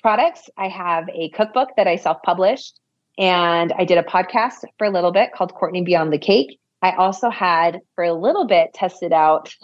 products. 0.00 0.48
I 0.56 0.68
have 0.68 1.08
a 1.12 1.28
cookbook 1.30 1.70
that 1.76 1.88
I 1.88 1.96
self 1.96 2.22
published, 2.22 2.78
and 3.18 3.72
I 3.76 3.84
did 3.84 3.98
a 3.98 4.04
podcast 4.04 4.64
for 4.78 4.86
a 4.86 4.90
little 4.90 5.10
bit 5.10 5.32
called 5.32 5.52
Courtney 5.54 5.82
Beyond 5.82 6.12
the 6.12 6.18
Cake. 6.18 6.60
I 6.82 6.92
also 6.92 7.30
had 7.30 7.80
for 7.94 8.04
a 8.04 8.12
little 8.12 8.46
bit 8.46 8.74
tested 8.74 9.12
out 9.12 9.54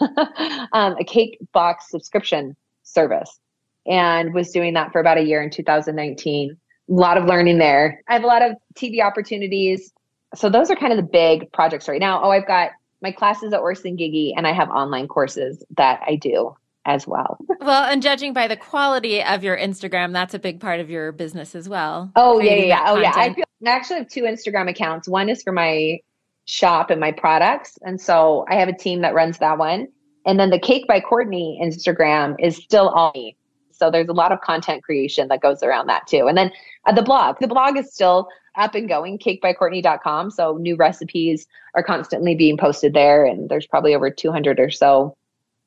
um, 0.71 0.95
a 0.99 1.03
cake 1.05 1.37
box 1.53 1.89
subscription 1.89 2.55
service 2.83 3.39
and 3.85 4.33
was 4.33 4.51
doing 4.51 4.73
that 4.73 4.91
for 4.91 4.99
about 4.99 5.17
a 5.17 5.21
year 5.21 5.41
in 5.41 5.49
2019. 5.49 6.57
A 6.89 6.91
lot 6.91 7.17
of 7.17 7.25
learning 7.25 7.59
there. 7.59 8.01
I 8.07 8.13
have 8.13 8.23
a 8.23 8.27
lot 8.27 8.41
of 8.41 8.57
TV 8.75 9.01
opportunities. 9.03 9.93
So 10.35 10.49
those 10.49 10.71
are 10.71 10.75
kind 10.75 10.91
of 10.91 10.97
the 10.97 11.09
big 11.09 11.51
projects 11.51 11.87
right 11.87 11.99
now. 11.99 12.21
Oh, 12.23 12.31
I've 12.31 12.47
got 12.47 12.71
my 13.01 13.11
classes 13.11 13.53
at 13.53 13.59
Orson 13.59 13.97
Gygi, 13.97 14.31
and 14.35 14.47
I 14.47 14.53
have 14.53 14.69
online 14.69 15.07
courses 15.07 15.63
that 15.77 16.01
I 16.07 16.15
do 16.15 16.55
as 16.85 17.05
well. 17.05 17.37
Well, 17.59 17.83
and 17.83 18.01
judging 18.01 18.33
by 18.33 18.47
the 18.47 18.57
quality 18.57 19.21
of 19.21 19.43
your 19.43 19.57
Instagram, 19.57 20.13
that's 20.13 20.33
a 20.33 20.39
big 20.39 20.59
part 20.59 20.79
of 20.79 20.89
your 20.89 21.11
business 21.11 21.53
as 21.53 21.69
well. 21.69 22.11
Oh 22.15 22.39
yeah, 22.39 22.55
yeah, 22.55 22.65
yeah. 22.65 22.83
Oh 22.87 22.97
yeah. 22.97 23.13
I, 23.15 23.33
feel, 23.33 23.45
I 23.65 23.69
actually 23.69 23.97
have 23.97 24.09
two 24.09 24.23
Instagram 24.23 24.69
accounts. 24.69 25.07
One 25.07 25.29
is 25.29 25.43
for 25.43 25.53
my 25.53 25.99
shop 26.45 26.89
and 26.89 26.99
my 26.99 27.11
products, 27.11 27.77
and 27.81 27.99
so 27.99 28.45
I 28.49 28.55
have 28.55 28.69
a 28.69 28.77
team 28.77 29.01
that 29.01 29.13
runs 29.13 29.37
that 29.39 29.57
one. 29.57 29.87
And 30.25 30.39
then 30.39 30.49
the 30.49 30.59
Cake 30.59 30.87
by 30.87 30.99
Courtney 30.99 31.59
Instagram 31.61 32.35
is 32.39 32.55
still 32.57 32.89
all 32.89 33.11
me. 33.13 33.35
So 33.71 33.91
there's 33.91 34.07
a 34.07 34.13
lot 34.13 34.31
of 34.31 34.39
content 34.41 34.83
creation 34.83 35.27
that 35.27 35.41
goes 35.41 35.63
around 35.63 35.87
that 35.87 36.07
too. 36.07 36.27
And 36.27 36.37
then 36.37 36.51
uh, 36.85 36.93
the 36.93 37.01
blog, 37.01 37.39
the 37.39 37.47
blog 37.47 37.77
is 37.77 37.93
still 37.93 38.29
up 38.55 38.75
and 38.75 38.87
going, 38.87 39.17
cakebycourtney.com. 39.17 40.31
So 40.31 40.57
new 40.57 40.75
recipes 40.75 41.47
are 41.75 41.83
constantly 41.83 42.35
being 42.35 42.57
posted 42.57 42.93
there. 42.93 43.25
And 43.25 43.49
there's 43.49 43.65
probably 43.65 43.95
over 43.95 44.09
200 44.09 44.59
or 44.59 44.69
so 44.69 45.17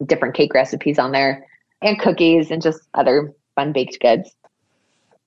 different 0.07 0.35
cake 0.35 0.55
recipes 0.55 0.99
on 0.99 1.13
there 1.13 1.47
and 1.83 1.99
cookies 1.99 2.51
and 2.51 2.63
just 2.63 2.81
other 2.95 3.33
fun 3.55 3.73
baked 3.73 4.01
goods. 4.01 4.35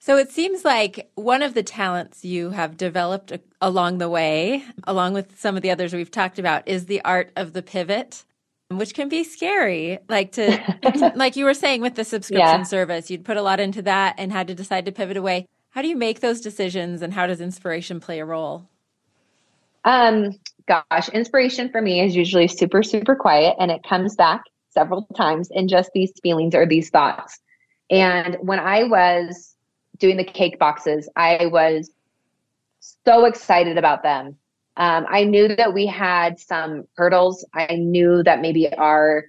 So 0.01 0.15
it 0.15 0.31
seems 0.31 0.63
like 0.63 1.11
one 1.15 1.43
of 1.43 1.53
the 1.53 1.61
talents 1.61 2.23
you 2.23 2.51
have 2.51 2.77
developed 2.77 3.33
along 3.61 3.97
the 3.97 4.09
way, 4.09 4.63
along 4.85 5.13
with 5.13 5.37
some 5.37 5.57
of 5.57 5.61
the 5.61 5.71
others 5.71 5.93
we've 5.93 6.09
talked 6.09 6.39
about, 6.39 6.65
is 6.65 6.85
the 6.85 7.01
art 7.03 7.31
of 7.35 7.51
the 7.51 7.61
pivot, 7.61 8.23
which 8.69 8.93
can 8.93 9.09
be 9.09 9.25
scary. 9.25 9.99
Like 10.07 10.31
to, 10.33 11.11
like 11.15 11.35
you 11.35 11.43
were 11.43 11.53
saying 11.53 11.81
with 11.81 11.95
the 11.95 12.05
subscription 12.05 12.59
yeah. 12.59 12.63
service, 12.63 13.11
you'd 13.11 13.25
put 13.25 13.35
a 13.35 13.41
lot 13.41 13.59
into 13.59 13.81
that 13.81 14.15
and 14.17 14.31
had 14.31 14.47
to 14.47 14.55
decide 14.55 14.85
to 14.85 14.93
pivot 14.93 15.17
away. 15.17 15.45
How 15.71 15.81
do 15.81 15.89
you 15.89 15.97
make 15.97 16.21
those 16.21 16.39
decisions 16.39 17.01
and 17.01 17.13
how 17.13 17.27
does 17.27 17.41
inspiration 17.41 17.99
play 17.99 18.19
a 18.19 18.25
role? 18.25 18.69
Um, 19.83 20.39
gosh, 20.65 21.09
inspiration 21.09 21.69
for 21.69 21.81
me 21.81 22.01
is 22.01 22.15
usually 22.15 22.47
super, 22.47 22.83
super 22.83 23.17
quiet 23.17 23.57
and 23.59 23.69
it 23.69 23.83
comes 23.83 24.15
back 24.15 24.43
several 24.69 25.05
times 25.17 25.49
in 25.51 25.67
just 25.67 25.91
these 25.93 26.13
feelings 26.23 26.55
or 26.55 26.65
these 26.65 26.89
thoughts. 26.89 27.37
And 27.89 28.37
when 28.41 28.59
I 28.59 28.85
was 28.85 29.55
doing 29.99 30.17
the 30.17 30.23
cake 30.23 30.57
boxes, 30.59 31.09
I 31.15 31.47
was 31.47 31.91
so 33.05 33.25
excited 33.25 33.77
about 33.77 34.03
them. 34.03 34.37
Um, 34.77 35.05
I 35.09 35.25
knew 35.25 35.53
that 35.55 35.73
we 35.73 35.85
had 35.85 36.39
some 36.39 36.85
hurdles. 36.95 37.45
I 37.53 37.75
knew 37.75 38.23
that 38.23 38.39
maybe 38.39 38.73
our 38.73 39.25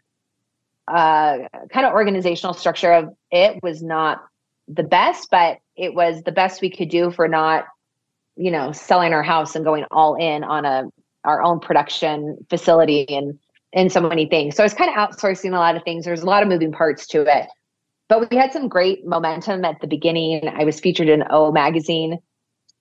uh, 0.86 1.38
kind 1.72 1.86
of 1.86 1.92
organizational 1.92 2.54
structure 2.54 2.92
of 2.92 3.14
it 3.30 3.60
was 3.62 3.82
not 3.82 4.24
the 4.68 4.84
best, 4.84 5.28
but 5.30 5.58
it 5.76 5.94
was 5.94 6.22
the 6.22 6.32
best 6.32 6.62
we 6.62 6.70
could 6.70 6.88
do 6.88 7.10
for 7.10 7.26
not, 7.26 7.66
you 8.36 8.50
know, 8.50 8.70
selling 8.70 9.12
our 9.12 9.22
house 9.22 9.56
and 9.56 9.64
going 9.64 9.84
all 9.90 10.14
in 10.14 10.44
on 10.44 10.64
a 10.64 10.84
our 11.24 11.42
own 11.42 11.60
production 11.60 12.38
facility 12.48 13.06
and 13.08 13.38
and 13.72 13.92
so 13.92 14.00
many 14.00 14.26
things. 14.26 14.56
So 14.56 14.62
I 14.62 14.66
was 14.66 14.74
kind 14.74 14.90
of 14.90 14.96
outsourcing 14.96 15.50
a 15.50 15.58
lot 15.58 15.76
of 15.76 15.82
things. 15.84 16.04
There's 16.04 16.22
a 16.22 16.26
lot 16.26 16.42
of 16.42 16.48
moving 16.48 16.72
parts 16.72 17.06
to 17.08 17.22
it. 17.22 17.46
But 18.10 18.28
we 18.28 18.36
had 18.36 18.52
some 18.52 18.66
great 18.66 19.06
momentum 19.06 19.64
at 19.64 19.80
the 19.80 19.86
beginning. 19.86 20.42
I 20.48 20.64
was 20.64 20.80
featured 20.80 21.08
in 21.08 21.22
O 21.30 21.52
magazine 21.52 22.18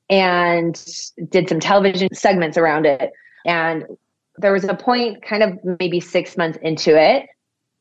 and 0.10 0.84
did 1.30 1.48
some 1.48 1.60
television 1.60 2.10
segments 2.16 2.58
around 2.58 2.88
it. 2.88 3.12
And 3.46 3.86
there 4.38 4.52
was 4.52 4.64
a 4.64 4.74
point, 4.74 5.22
kind 5.22 5.44
of 5.44 5.78
maybe 5.80 6.00
six 6.00 6.36
months 6.36 6.58
into 6.64 7.00
it, 7.00 7.28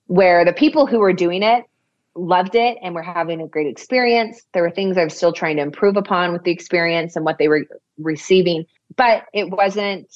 where 0.08 0.44
the 0.44 0.52
people 0.52 0.87
who 0.87 0.98
were 0.98 1.14
doing 1.14 1.42
it 1.42 1.64
loved 2.14 2.54
it 2.54 2.76
and 2.82 2.94
were 2.94 3.02
having 3.02 3.40
a 3.40 3.48
great 3.48 3.66
experience. 3.66 4.42
There 4.52 4.62
were 4.62 4.70
things 4.70 4.98
I 4.98 5.04
was 5.04 5.16
still 5.16 5.32
trying 5.32 5.56
to 5.56 5.62
improve 5.62 5.96
upon 5.96 6.34
with 6.34 6.42
the 6.42 6.50
experience 6.50 7.16
and 7.16 7.24
what 7.24 7.38
they 7.38 7.48
were 7.48 7.64
receiving, 7.96 8.66
but 8.96 9.24
it 9.32 9.48
wasn't 9.48 10.14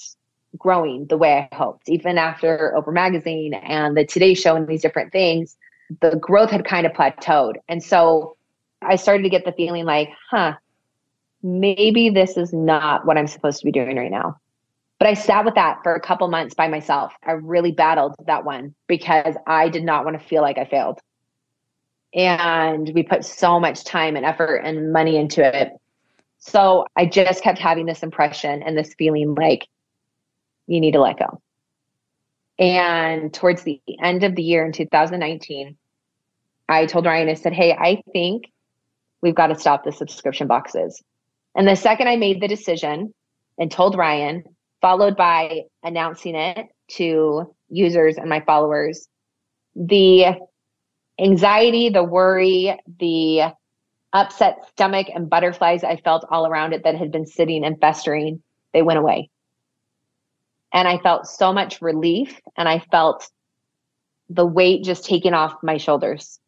growing 0.59 1.07
the 1.07 1.17
way 1.17 1.49
I 1.51 1.57
hoped. 1.57 1.89
Even 1.89 2.19
after 2.19 2.75
Oprah 2.77 2.93
Magazine 2.93 3.55
and 3.55 3.97
the 3.97 4.05
Today 4.05 4.35
Show 4.35 4.55
and 4.55 4.69
these 4.69 4.83
different 4.83 5.13
things, 5.13 5.57
the 6.01 6.17
growth 6.17 6.51
had 6.51 6.65
kind 6.65 6.87
of 6.87 6.93
plateaued. 6.93 7.55
And 7.69 7.83
so 7.83 8.37
I 8.81 8.97
started 8.97 9.23
to 9.25 9.29
get 9.29 9.45
the 9.45 9.53
feeling 9.53 9.85
like, 9.85 10.11
huh, 10.31 10.55
maybe 11.43 12.11
this 12.11 12.37
is 12.37 12.53
not 12.53 13.07
what 13.07 13.19
I'm 13.19 13.27
supposed 13.27 13.59
to 13.61 13.65
be 13.65 13.73
doing 13.73 13.97
right 13.97 14.11
now. 14.11 14.39
But 14.99 15.09
I 15.09 15.15
sat 15.15 15.45
with 15.45 15.57
that 15.57 15.79
for 15.83 15.95
a 15.95 16.01
couple 16.01 16.29
months 16.29 16.55
by 16.55 16.69
myself. 16.69 17.13
I 17.25 17.33
really 17.33 17.73
battled 17.73 18.15
that 18.27 18.45
one 18.45 18.75
because 18.87 19.35
I 19.47 19.69
did 19.69 19.83
not 19.83 20.05
want 20.05 20.21
to 20.21 20.25
feel 20.25 20.43
like 20.43 20.59
I 20.59 20.65
failed. 20.65 21.01
And 22.15 22.91
we 22.95 23.03
put 23.03 23.25
so 23.25 23.59
much 23.59 23.85
time 23.85 24.17
and 24.17 24.25
effort 24.25 24.59
and 24.59 24.93
money 24.93 25.17
into 25.17 25.43
it. 25.45 25.73
So 26.39 26.87
I 26.97 27.07
just 27.07 27.43
kept 27.43 27.59
having 27.59 27.87
this 27.87 28.03
impression 28.03 28.63
and 28.63 28.77
this 28.77 28.95
feeling 28.95 29.35
like 29.35 29.67
you 30.67 30.81
need 30.81 30.93
to 30.93 31.01
let 31.01 31.19
go. 31.19 31.41
And 32.59 33.33
towards 33.33 33.63
the 33.63 33.81
end 34.01 34.25
of 34.25 34.37
the 34.37 34.43
year 34.43 34.65
in 34.65 34.73
2019, 34.73 35.77
I 36.69 36.87
told 36.87 37.07
Ryan, 37.07 37.29
I 37.29 37.35
said, 37.35 37.53
Hey, 37.53 37.73
I 37.73 38.03
think 38.13 38.45
we've 39.23 39.35
got 39.35 39.49
to 39.49 39.59
stop 39.59 39.85
the 39.85 39.93
subscription 39.93 40.47
boxes. 40.47 41.03
And 41.55 41.69
the 41.69 41.77
second 41.77 42.09
I 42.09 42.17
made 42.17 42.41
the 42.41 42.49
decision 42.49 43.13
and 43.59 43.71
told 43.71 43.97
Ryan, 43.97 44.45
followed 44.81 45.17
by 45.17 45.63
announcing 45.83 46.35
it 46.35 46.67
to 46.93 47.55
users 47.69 48.17
and 48.17 48.29
my 48.29 48.41
followers, 48.41 49.09
the 49.75 50.35
anxiety, 51.19 51.89
the 51.89 52.03
worry, 52.03 52.79
the 52.99 53.53
upset 54.13 54.59
stomach 54.71 55.07
and 55.15 55.31
butterflies 55.31 55.85
I 55.85 55.97
felt 55.97 56.27
all 56.31 56.47
around 56.47 56.73
it 56.73 56.85
that 56.85 56.97
had 56.97 57.13
been 57.13 57.27
sitting 57.27 57.65
and 57.65 57.81
festering, 57.81 58.43
they 58.73 58.83
went 58.83 58.99
away. 58.99 59.31
And 60.73 60.89
I 60.89 60.99
felt 60.99 61.27
so 61.27 61.53
much 61.53 61.83
relief 61.83 62.41
and 62.57 62.69
I 62.69 62.81
felt 62.91 63.31
the 64.29 64.47
weight 64.47 64.85
just 64.85 65.05
taken 65.05 65.35
off 65.35 65.63
my 65.63 65.77
shoulders. 65.77 66.39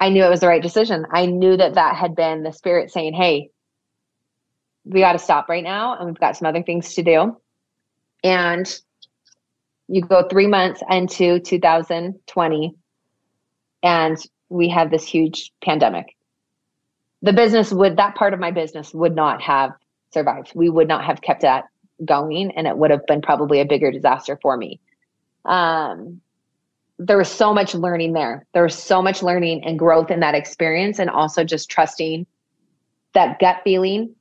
I 0.00 0.08
knew 0.08 0.24
it 0.24 0.30
was 0.30 0.40
the 0.40 0.48
right 0.48 0.62
decision. 0.62 1.06
I 1.12 1.26
knew 1.26 1.56
that 1.56 1.74
that 1.74 1.96
had 1.96 2.14
been 2.14 2.42
the 2.42 2.52
spirit 2.52 2.90
saying, 2.90 3.14
Hey, 3.14 3.50
we 4.84 5.00
got 5.00 5.12
to 5.12 5.18
stop 5.18 5.48
right 5.48 5.64
now. 5.64 5.96
And 5.96 6.06
we've 6.06 6.20
got 6.20 6.36
some 6.36 6.46
other 6.46 6.62
things 6.62 6.94
to 6.94 7.02
do. 7.02 7.36
And 8.22 8.80
you 9.88 10.02
go 10.02 10.26
three 10.28 10.46
months 10.46 10.82
into 10.90 11.40
2020 11.40 12.74
and 13.82 14.18
we 14.48 14.68
have 14.68 14.90
this 14.90 15.06
huge 15.06 15.52
pandemic. 15.62 16.16
The 17.22 17.32
business 17.32 17.72
would, 17.72 17.96
that 17.96 18.14
part 18.14 18.34
of 18.34 18.40
my 18.40 18.50
business 18.50 18.92
would 18.94 19.14
not 19.14 19.42
have 19.42 19.72
survived. 20.12 20.52
We 20.54 20.68
would 20.68 20.88
not 20.88 21.04
have 21.04 21.20
kept 21.20 21.42
that 21.42 21.64
going 22.04 22.52
and 22.56 22.66
it 22.66 22.76
would 22.76 22.90
have 22.90 23.06
been 23.06 23.22
probably 23.22 23.60
a 23.60 23.66
bigger 23.66 23.90
disaster 23.90 24.38
for 24.40 24.56
me. 24.56 24.80
Um, 25.44 26.20
there 26.98 27.18
was 27.18 27.30
so 27.30 27.52
much 27.52 27.74
learning 27.74 28.12
there. 28.12 28.46
There 28.54 28.62
was 28.62 28.76
so 28.76 29.02
much 29.02 29.22
learning 29.22 29.64
and 29.64 29.78
growth 29.78 30.10
in 30.10 30.20
that 30.20 30.34
experience, 30.34 30.98
and 30.98 31.10
also 31.10 31.44
just 31.44 31.70
trusting 31.70 32.26
that 33.14 33.38
gut 33.38 33.58
feeling, 33.64 34.14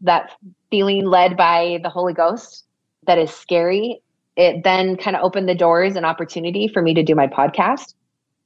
that 0.00 0.32
feeling 0.70 1.06
led 1.06 1.36
by 1.36 1.80
the 1.82 1.90
Holy 1.90 2.12
Ghost 2.12 2.64
that 3.06 3.18
is 3.18 3.30
scary. 3.30 4.00
It 4.36 4.62
then 4.62 4.96
kind 4.96 5.16
of 5.16 5.24
opened 5.24 5.48
the 5.48 5.54
doors 5.54 5.96
and 5.96 6.06
opportunity 6.06 6.68
for 6.68 6.82
me 6.82 6.94
to 6.94 7.02
do 7.02 7.14
my 7.14 7.26
podcast. 7.26 7.94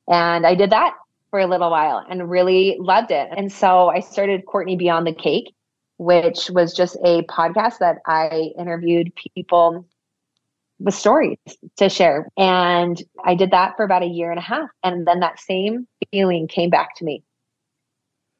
And 0.09 0.47
I 0.47 0.55
did 0.55 0.71
that 0.71 0.95
for 1.31 1.41
a 1.41 1.47
little 1.47 1.71
while 1.71 2.05
and 2.09 2.31
really 2.31 2.77
loved 2.79 3.11
it. 3.11 3.29
And 3.37 3.51
so 3.53 3.89
I 3.89 4.01
started 4.01 4.47
Courtney 4.47 4.77
Beyond 4.77 5.07
the 5.07 5.15
Cake 5.15 5.55
which 6.03 6.51
was 6.51 6.75
just 6.75 6.97
a 7.05 7.23
podcast 7.23 7.79
that 7.79 7.99
I 8.07 8.51
interviewed 8.59 9.13
people 9.15 9.87
with 10.83 10.95
stories 10.95 11.39
to 11.77 11.89
share. 11.89 12.29
And 12.37 13.01
I 13.25 13.35
did 13.35 13.51
that 13.53 13.77
for 13.77 13.85
about 13.85 14.03
a 14.03 14.07
year 14.07 14.31
and 14.31 14.39
a 14.39 14.43
half. 14.43 14.69
And 14.83 15.07
then 15.07 15.21
that 15.21 15.41
same 15.41 15.87
feeling 16.11 16.49
came 16.49 16.71
back 16.71 16.97
to 16.97 17.05
me 17.05 17.23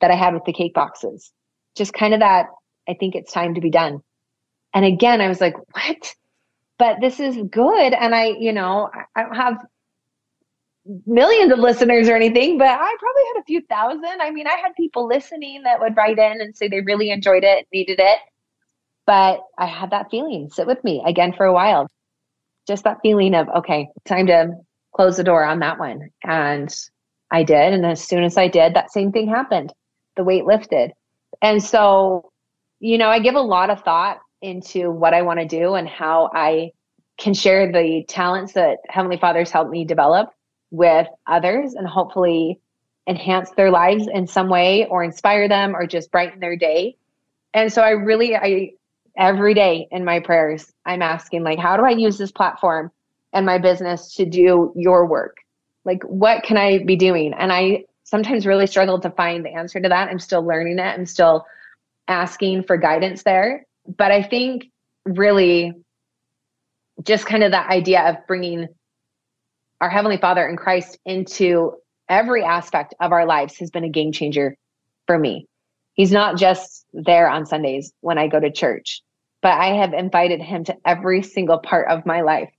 that 0.01 0.11
I 0.11 0.15
had 0.15 0.35
with 0.35 0.45
the 0.45 0.53
cake 0.53 0.75
boxes. 0.75 1.33
Just 1.77 1.93
kind 1.93 2.15
of 2.15 2.21
that, 2.21 2.47
I 2.89 2.95
think 2.95 3.15
it's 3.15 3.33
time 3.33 3.55
to 3.55 3.61
be 3.61 3.71
done. 3.71 4.03
And 4.75 4.85
again, 4.85 5.21
I 5.21 5.29
was 5.29 5.41
like, 5.41 5.55
what? 5.73 6.15
But 6.79 7.01
this 7.01 7.21
is 7.21 7.37
good. 7.51 7.93
And 7.93 8.15
I, 8.15 8.27
you 8.39 8.53
know, 8.53 8.91
I 9.15 9.23
don't 9.23 9.37
have 9.37 9.59
millions 11.07 11.53
of 11.53 11.59
listeners 11.59 12.09
or 12.09 12.17
anything, 12.17 12.59
but 12.59 12.67
I 12.67 12.77
probably 12.77 13.23
had 13.35 13.41
a 13.41 13.45
few 13.45 13.61
thousand. 13.63 14.21
I 14.21 14.31
mean, 14.31 14.47
I 14.49 14.57
had 14.57 14.75
people 14.77 15.07
listening 15.07 15.63
that 15.63 15.81
would 15.81 15.97
write 15.97 16.19
in 16.19 16.41
and 16.41 16.57
say 16.57 16.67
they 16.67 16.81
really 16.81 17.11
enjoyed 17.11 17.45
it, 17.45 17.67
needed 17.73 18.01
it. 18.01 18.19
But 19.07 19.41
I 19.59 19.67
had 19.67 19.91
that 19.91 20.11
feeling 20.11 20.49
sit 20.51 20.67
with 20.67 20.83
me 20.83 21.03
again 21.07 21.33
for 21.33 21.47
a 21.47 21.53
while. 21.53 21.89
Just 22.67 22.85
that 22.85 22.99
feeling 23.03 23.35
of, 23.35 23.49
okay, 23.49 23.89
time 24.05 24.27
to 24.29 24.53
close 24.95 25.17
the 25.17 25.25
door 25.25 25.45
on 25.45 25.59
that 25.61 25.79
one. 25.79 26.11
And 26.23 26.75
I 27.31 27.43
did. 27.43 27.73
And 27.73 27.85
as 27.87 28.03
soon 28.03 28.23
as 28.23 28.37
I 28.37 28.49
did, 28.49 28.75
that 28.75 28.93
same 28.93 29.11
thing 29.11 29.29
happened. 29.29 29.73
The 30.17 30.25
weight 30.25 30.45
lifted. 30.45 30.93
And 31.41 31.63
so, 31.63 32.31
you 32.79 32.99
know, 32.99 33.09
I 33.09 33.19
give 33.19 33.35
a 33.35 33.41
lot 33.41 33.71
of 33.71 33.83
thought 33.83 34.19
into 34.43 34.91
what 34.91 35.15
I 35.15 35.23
want 35.23 35.41
to 35.41 35.47
do 35.47 35.75
and 35.75 35.89
how 35.89 36.31
I 36.35 36.73
can 37.19 37.35
share 37.35 37.71
the 37.71 38.05
talents 38.09 38.53
that 38.53 38.79
Heavenly 38.89 39.17
Father's 39.17 39.51
helped 39.51 39.71
me 39.71 39.85
develop 39.85 40.31
with 40.71 41.07
others 41.27 41.75
and 41.75 41.87
hopefully 41.87 42.61
enhance 43.07 43.51
their 43.53 43.71
lives 43.71 44.09
in 44.13 44.27
some 44.27 44.49
way 44.49 44.87
or 44.87 45.05
inspire 45.05 45.49
them 45.49 45.75
or 45.75 45.87
just 45.87 46.11
brighten 46.11 46.41
their 46.41 46.57
day. 46.57 46.97
And 47.55 47.73
so 47.73 47.83
I 47.83 47.91
really 47.91 48.37
I 48.37 48.73
every 49.17 49.55
day 49.55 49.89
in 49.91 50.05
my 50.05 50.21
prayers, 50.21 50.73
I'm 50.85 51.03
asking, 51.03 51.43
like, 51.43 51.59
how 51.59 51.77
do 51.77 51.85
I 51.85 51.91
use 51.91 52.19
this 52.19 52.33
platform 52.33 52.91
and 53.33 53.47
my 53.47 53.59
business 53.59 54.15
to 54.15 54.25
do 54.25 54.73
your 54.77 55.07
work? 55.07 55.37
Like, 55.85 56.03
what 56.05 56.43
can 56.43 56.57
I 56.57 56.83
be 56.85 56.97
doing? 56.97 57.35
And 57.35 57.53
I 57.53 57.85
sometimes 58.05 58.47
really 58.47 58.67
struggle 58.67 59.01
to 59.01 59.11
find 59.11 59.45
the 59.45 59.51
answer 59.51 59.81
to 59.81 59.89
that. 59.89 60.09
I'm 60.09 60.19
still 60.19 60.47
learning 60.47 60.79
it. 60.79 60.83
I'm 60.83 61.07
still 61.07 61.45
asking 62.09 62.65
for 62.65 62.77
guidance 62.77 63.23
there. 63.23 63.67
But 63.97 64.13
I 64.13 64.23
think 64.23 64.67
really 65.05 65.73
just 67.05 67.27
kind 67.27 67.43
of 67.43 67.53
that 67.53 67.71
idea 67.71 68.09
of 68.09 68.17
bringing 68.27 68.69
our 69.81 69.91
Heavenly 69.91 70.19
Father 70.19 70.47
and 70.47 70.57
Christ 70.57 70.99
into 71.05 71.73
every 72.09 72.45
aspect 72.45 72.95
of 73.01 73.13
our 73.13 73.27
lives 73.27 73.59
has 73.59 73.71
been 73.71 73.85
a 73.85 73.89
game 73.89 74.13
changer 74.13 74.57
for 75.07 75.19
me. 75.19 75.47
He's 75.95 76.13
not 76.13 76.37
just 76.37 76.87
there 76.93 77.29
on 77.29 77.47
Sundays 77.47 77.93
when 78.01 78.19
I 78.19 78.29
go 78.29 78.41
to 78.41 78.51
church, 78.51 79.03
but 79.43 79.53
I 79.53 79.75
have 79.75 79.93
invited 79.93 80.41
him 80.41 80.65
to 80.65 80.77
every 80.87 81.23
single 81.23 81.59
part 81.59 81.89
of 81.89 82.07
my 82.07 82.23
life. 82.23 82.51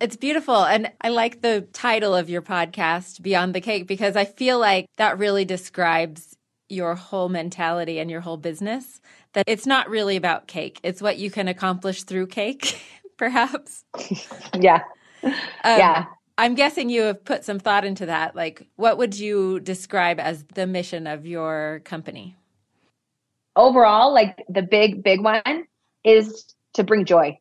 It's 0.00 0.16
beautiful. 0.16 0.64
And 0.64 0.90
I 1.00 1.10
like 1.10 1.42
the 1.42 1.68
title 1.72 2.14
of 2.14 2.28
your 2.28 2.42
podcast, 2.42 3.22
Beyond 3.22 3.54
the 3.54 3.60
Cake, 3.60 3.86
because 3.86 4.16
I 4.16 4.24
feel 4.24 4.58
like 4.58 4.86
that 4.96 5.18
really 5.18 5.44
describes 5.44 6.36
your 6.68 6.94
whole 6.94 7.28
mentality 7.28 8.00
and 8.00 8.10
your 8.10 8.22
whole 8.22 8.38
business. 8.38 9.00
That 9.34 9.44
it's 9.46 9.66
not 9.66 9.88
really 9.88 10.16
about 10.16 10.46
cake, 10.48 10.80
it's 10.82 11.00
what 11.00 11.18
you 11.18 11.30
can 11.30 11.48
accomplish 11.48 12.02
through 12.02 12.26
cake, 12.28 12.80
perhaps. 13.16 13.84
yeah. 14.58 14.82
Um, 15.22 15.32
yeah. 15.64 16.04
I'm 16.38 16.54
guessing 16.54 16.88
you 16.88 17.02
have 17.02 17.24
put 17.24 17.44
some 17.44 17.58
thought 17.58 17.84
into 17.84 18.06
that. 18.06 18.34
Like, 18.34 18.66
what 18.76 18.98
would 18.98 19.18
you 19.18 19.60
describe 19.60 20.18
as 20.18 20.44
the 20.54 20.66
mission 20.66 21.06
of 21.06 21.26
your 21.26 21.82
company? 21.84 22.36
Overall, 23.54 24.14
like 24.14 24.42
the 24.48 24.62
big, 24.62 25.02
big 25.02 25.20
one 25.22 25.64
is 26.04 26.54
to 26.74 26.84
bring 26.84 27.04
joy 27.04 27.38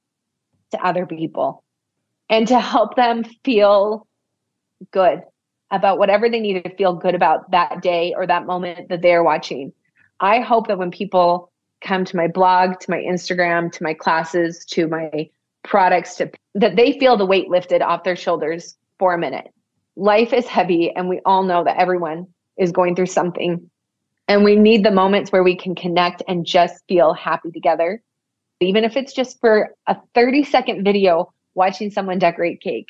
to 0.71 0.85
other 0.85 1.05
people 1.05 1.63
and 2.29 2.47
to 2.47 2.59
help 2.59 2.95
them 2.95 3.23
feel 3.45 4.07
good 4.91 5.21
about 5.71 5.97
whatever 5.97 6.29
they 6.29 6.39
need 6.39 6.61
to 6.63 6.75
feel 6.75 6.93
good 6.93 7.15
about 7.15 7.49
that 7.51 7.81
day 7.81 8.13
or 8.15 8.27
that 8.27 8.45
moment 8.45 8.89
that 8.89 9.01
they're 9.01 9.23
watching. 9.23 9.71
I 10.19 10.41
hope 10.41 10.67
that 10.67 10.77
when 10.77 10.91
people 10.91 11.51
come 11.81 12.03
to 12.05 12.15
my 12.15 12.27
blog, 12.27 12.79
to 12.81 12.91
my 12.91 12.97
Instagram, 12.97 13.71
to 13.71 13.83
my 13.83 13.93
classes, 13.93 14.65
to 14.65 14.87
my 14.87 15.29
products, 15.63 16.15
to 16.15 16.29
that 16.55 16.75
they 16.75 16.99
feel 16.99 17.15
the 17.15 17.25
weight 17.25 17.49
lifted 17.49 17.81
off 17.81 18.03
their 18.03 18.17
shoulders 18.17 18.77
for 19.01 19.15
a 19.15 19.17
minute. 19.17 19.51
Life 19.95 20.31
is 20.31 20.45
heavy 20.45 20.91
and 20.91 21.09
we 21.09 21.21
all 21.25 21.41
know 21.41 21.63
that 21.63 21.77
everyone 21.77 22.27
is 22.59 22.71
going 22.71 22.95
through 22.95 23.07
something. 23.07 23.67
And 24.27 24.43
we 24.43 24.55
need 24.55 24.85
the 24.85 24.91
moments 24.91 25.31
where 25.31 25.41
we 25.41 25.55
can 25.55 25.73
connect 25.73 26.21
and 26.27 26.45
just 26.45 26.83
feel 26.87 27.11
happy 27.13 27.49
together. 27.49 28.03
Even 28.59 28.83
if 28.83 28.95
it's 28.95 29.11
just 29.11 29.39
for 29.39 29.73
a 29.87 29.97
30 30.13 30.43
second 30.43 30.83
video 30.83 31.33
watching 31.55 31.89
someone 31.89 32.19
decorate 32.19 32.61
cake. 32.61 32.89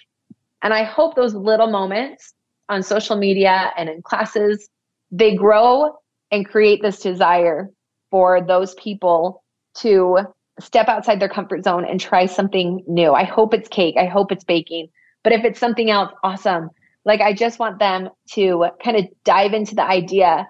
And 0.64 0.74
I 0.74 0.84
hope 0.84 1.16
those 1.16 1.34
little 1.34 1.72
moments 1.72 2.34
on 2.68 2.84
social 2.84 3.16
media 3.16 3.72
and 3.78 3.88
in 3.88 4.02
classes, 4.02 4.68
they 5.12 5.34
grow 5.34 5.96
and 6.30 6.46
create 6.46 6.82
this 6.82 7.00
desire 7.00 7.70
for 8.10 8.42
those 8.42 8.74
people 8.74 9.46
to 9.76 10.18
step 10.60 10.90
outside 10.90 11.22
their 11.22 11.30
comfort 11.30 11.64
zone 11.64 11.86
and 11.86 12.02
try 12.02 12.26
something 12.26 12.84
new. 12.86 13.14
I 13.14 13.24
hope 13.24 13.54
it's 13.54 13.70
cake. 13.70 13.96
I 13.98 14.08
hope 14.08 14.34
it's 14.34 14.44
baking. 14.44 14.90
But 15.24 15.34
if 15.34 15.44
it's 15.44 15.60
something 15.60 15.90
else, 15.90 16.12
awesome. 16.24 16.70
Like 17.06 17.22
I 17.22 17.34
just 17.34 17.60
want 17.60 17.80
them 17.80 18.10
to 18.32 18.68
kind 18.84 18.98
of 18.98 19.06
dive 19.24 19.54
into 19.54 19.76
the 19.76 19.84
idea 19.84 20.48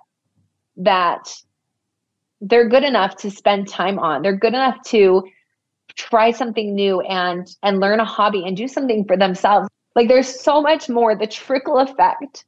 that 0.78 1.34
they're 2.42 2.68
good 2.68 2.84
enough 2.84 3.16
to 3.18 3.32
spend 3.32 3.68
time 3.68 4.00
on. 4.00 4.22
They're 4.22 4.36
good 4.36 4.54
enough 4.54 4.82
to 4.88 5.24
try 5.96 6.32
something 6.32 6.74
new 6.74 7.02
and 7.02 7.48
and 7.64 7.80
learn 7.80 8.00
a 8.00 8.06
hobby 8.06 8.44
and 8.46 8.56
do 8.56 8.68
something 8.68 9.06
for 9.06 9.18
themselves 9.18 9.68
like 9.96 10.08
there's 10.08 10.42
so 10.42 10.62
much 10.62 10.90
more 10.90 11.16
the 11.16 11.28
trickle 11.28 11.78
effect 11.80 12.46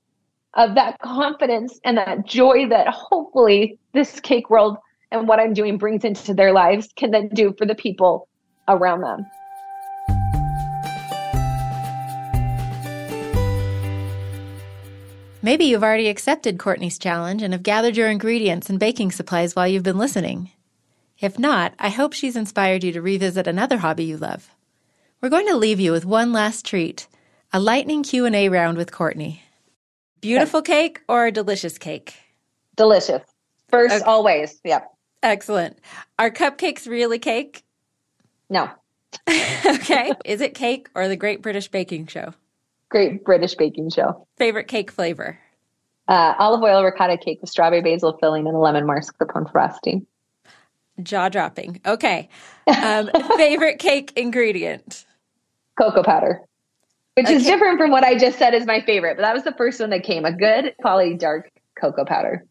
of 0.56 0.76
that 0.76 1.00
confidence 1.00 1.80
and 1.84 1.98
that 1.98 2.26
joy 2.26 2.68
that 2.70 2.88
hopefully 2.88 3.78
this 3.94 4.20
cake 4.20 4.50
world 4.50 4.78
and 5.12 5.28
what 5.28 5.40
i'm 5.40 5.54
doing 5.54 5.78
brings 5.78 6.04
into 6.04 6.34
their 6.34 6.54
lives 6.54 6.90
can 6.96 7.12
then 7.12 7.28
do 7.30 7.54
for 7.58 7.66
the 7.66 7.76
people 7.76 8.28
around 8.68 9.02
them 9.02 9.26
Maybe 15.46 15.66
you've 15.66 15.84
already 15.84 16.08
accepted 16.08 16.58
Courtney's 16.58 16.98
challenge 16.98 17.42
and 17.42 17.52
have 17.54 17.64
gathered 17.64 17.98
your 17.98 18.10
ingredients 18.10 18.70
and 18.70 18.80
baking 18.80 19.12
supplies 19.12 19.58
while 19.58 19.68
you've 19.68 19.84
been 19.84 19.98
listening. 19.98 20.52
If 21.20 21.38
not, 21.38 21.74
I 21.78 21.90
hope 21.90 22.14
she's 22.14 22.38
inspired 22.38 22.82
you 22.82 22.94
to 22.94 23.02
revisit 23.02 23.46
another 23.46 23.78
hobby 23.78 24.06
you 24.06 24.16
love. 24.16 24.50
We're 25.20 25.28
going 25.28 25.48
to 25.48 25.58
leave 25.58 25.82
you 25.82 25.92
with 25.92 26.06
one 26.06 26.32
last 26.32 26.66
treat, 26.66 27.08
a 27.52 27.60
lightning 27.60 28.04
Q&A 28.04 28.48
round 28.48 28.78
with 28.78 28.94
Courtney. 28.94 29.44
Beautiful 30.22 30.60
okay. 30.60 30.84
cake 30.84 31.02
or 31.10 31.26
a 31.26 31.32
delicious 31.32 31.78
cake? 31.78 32.14
Delicious. 32.78 33.24
First 33.68 33.96
okay. 33.96 34.06
always. 34.06 34.62
Yep. 34.64 34.94
Excellent. 35.24 35.78
Are 36.18 36.32
cupcakes 36.32 36.88
really 36.88 37.20
cake? 37.20 37.64
No. 38.50 38.70
okay. 39.30 40.14
Is 40.24 40.40
it 40.40 40.54
cake 40.54 40.88
or 40.96 41.10
the 41.10 41.18
Great 41.18 41.42
British 41.42 41.68
Baking 41.68 42.08
Show? 42.08 42.34
Great 42.94 43.26
British 43.26 43.56
Baking 43.56 43.90
Show. 43.90 44.26
Favorite 44.38 44.70
cake 44.70 44.92
flavor? 44.92 45.38
Uh, 46.08 46.36
olive 46.40 46.62
oil 46.62 46.84
ricotta 46.84 47.18
cake 47.18 47.40
with 47.42 47.50
strawberry 47.50 47.82
basil 47.82 48.18
filling 48.22 48.48
and 48.48 48.56
a 48.56 48.60
lemon 48.60 48.86
mascarpone 48.86 49.52
frosting 49.52 50.06
jaw 51.02 51.30
dropping. 51.30 51.82
Okay. 51.86 52.30
Um, 52.68 53.10
favorite 53.38 53.80
cake 53.80 54.14
ingredient? 54.16 55.06
Cocoa 55.80 56.04
powder, 56.04 56.42
which 57.16 57.26
okay. 57.26 57.36
is 57.36 57.44
different 57.44 57.80
from 57.80 57.90
what 57.90 58.04
I 58.04 58.16
just 58.18 58.38
said 58.38 58.54
is 58.54 58.68
my 58.68 58.82
favorite, 58.82 59.16
but 59.16 59.24
that 59.24 59.34
was 59.34 59.44
the 59.44 59.54
first 59.54 59.80
one 59.80 59.90
that 59.90 60.04
came 60.04 60.24
a 60.24 60.32
good 60.32 60.76
poly 60.82 61.16
dark 61.16 61.50
cocoa 61.80 62.06
powder. 62.06 62.46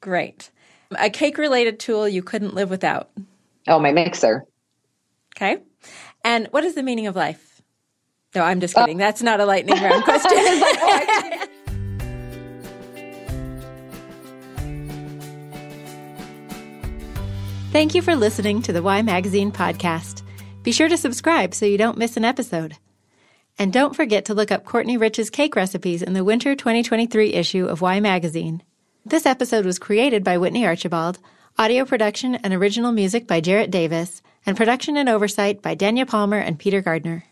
Great. 0.00 0.50
A 0.98 1.08
cake 1.08 1.38
related 1.38 1.78
tool 1.78 2.08
you 2.08 2.22
couldn't 2.22 2.54
live 2.54 2.68
without? 2.68 3.10
Oh, 3.68 3.78
my 3.78 3.92
mixer. 3.92 4.44
Okay. 5.36 5.58
And 6.24 6.48
what 6.48 6.64
is 6.64 6.74
the 6.74 6.82
meaning 6.82 7.06
of 7.06 7.14
life? 7.14 7.51
No, 8.34 8.42
I'm 8.42 8.60
just 8.60 8.74
kidding. 8.74 8.96
Uh, 8.96 9.04
That's 9.04 9.22
not 9.22 9.40
a 9.40 9.44
lightning 9.46 9.80
round 9.82 10.04
question. 10.04 10.38
Thank 17.72 17.94
you 17.94 18.02
for 18.02 18.14
listening 18.14 18.62
to 18.62 18.72
the 18.72 18.82
Y 18.82 19.00
Magazine 19.02 19.50
podcast. 19.50 20.22
Be 20.62 20.72
sure 20.72 20.88
to 20.88 20.96
subscribe 20.96 21.54
so 21.54 21.66
you 21.66 21.78
don't 21.78 21.96
miss 21.98 22.16
an 22.16 22.24
episode. 22.24 22.76
And 23.58 23.72
don't 23.72 23.96
forget 23.96 24.26
to 24.26 24.34
look 24.34 24.50
up 24.50 24.64
Courtney 24.64 24.96
Rich's 24.96 25.30
cake 25.30 25.56
recipes 25.56 26.02
in 26.02 26.12
the 26.12 26.24
winter 26.24 26.54
2023 26.54 27.32
issue 27.32 27.66
of 27.66 27.80
Y 27.80 28.00
Magazine. 28.00 28.62
This 29.04 29.26
episode 29.26 29.64
was 29.66 29.78
created 29.78 30.22
by 30.22 30.38
Whitney 30.38 30.66
Archibald, 30.66 31.18
audio 31.58 31.84
production 31.84 32.34
and 32.36 32.54
original 32.54 32.92
music 32.92 33.26
by 33.26 33.40
Jarrett 33.40 33.70
Davis, 33.70 34.22
and 34.46 34.56
production 34.56 34.96
and 34.96 35.08
oversight 35.08 35.60
by 35.62 35.74
Danya 35.74 36.06
Palmer 36.06 36.38
and 36.38 36.58
Peter 36.58 36.80
Gardner. 36.80 37.24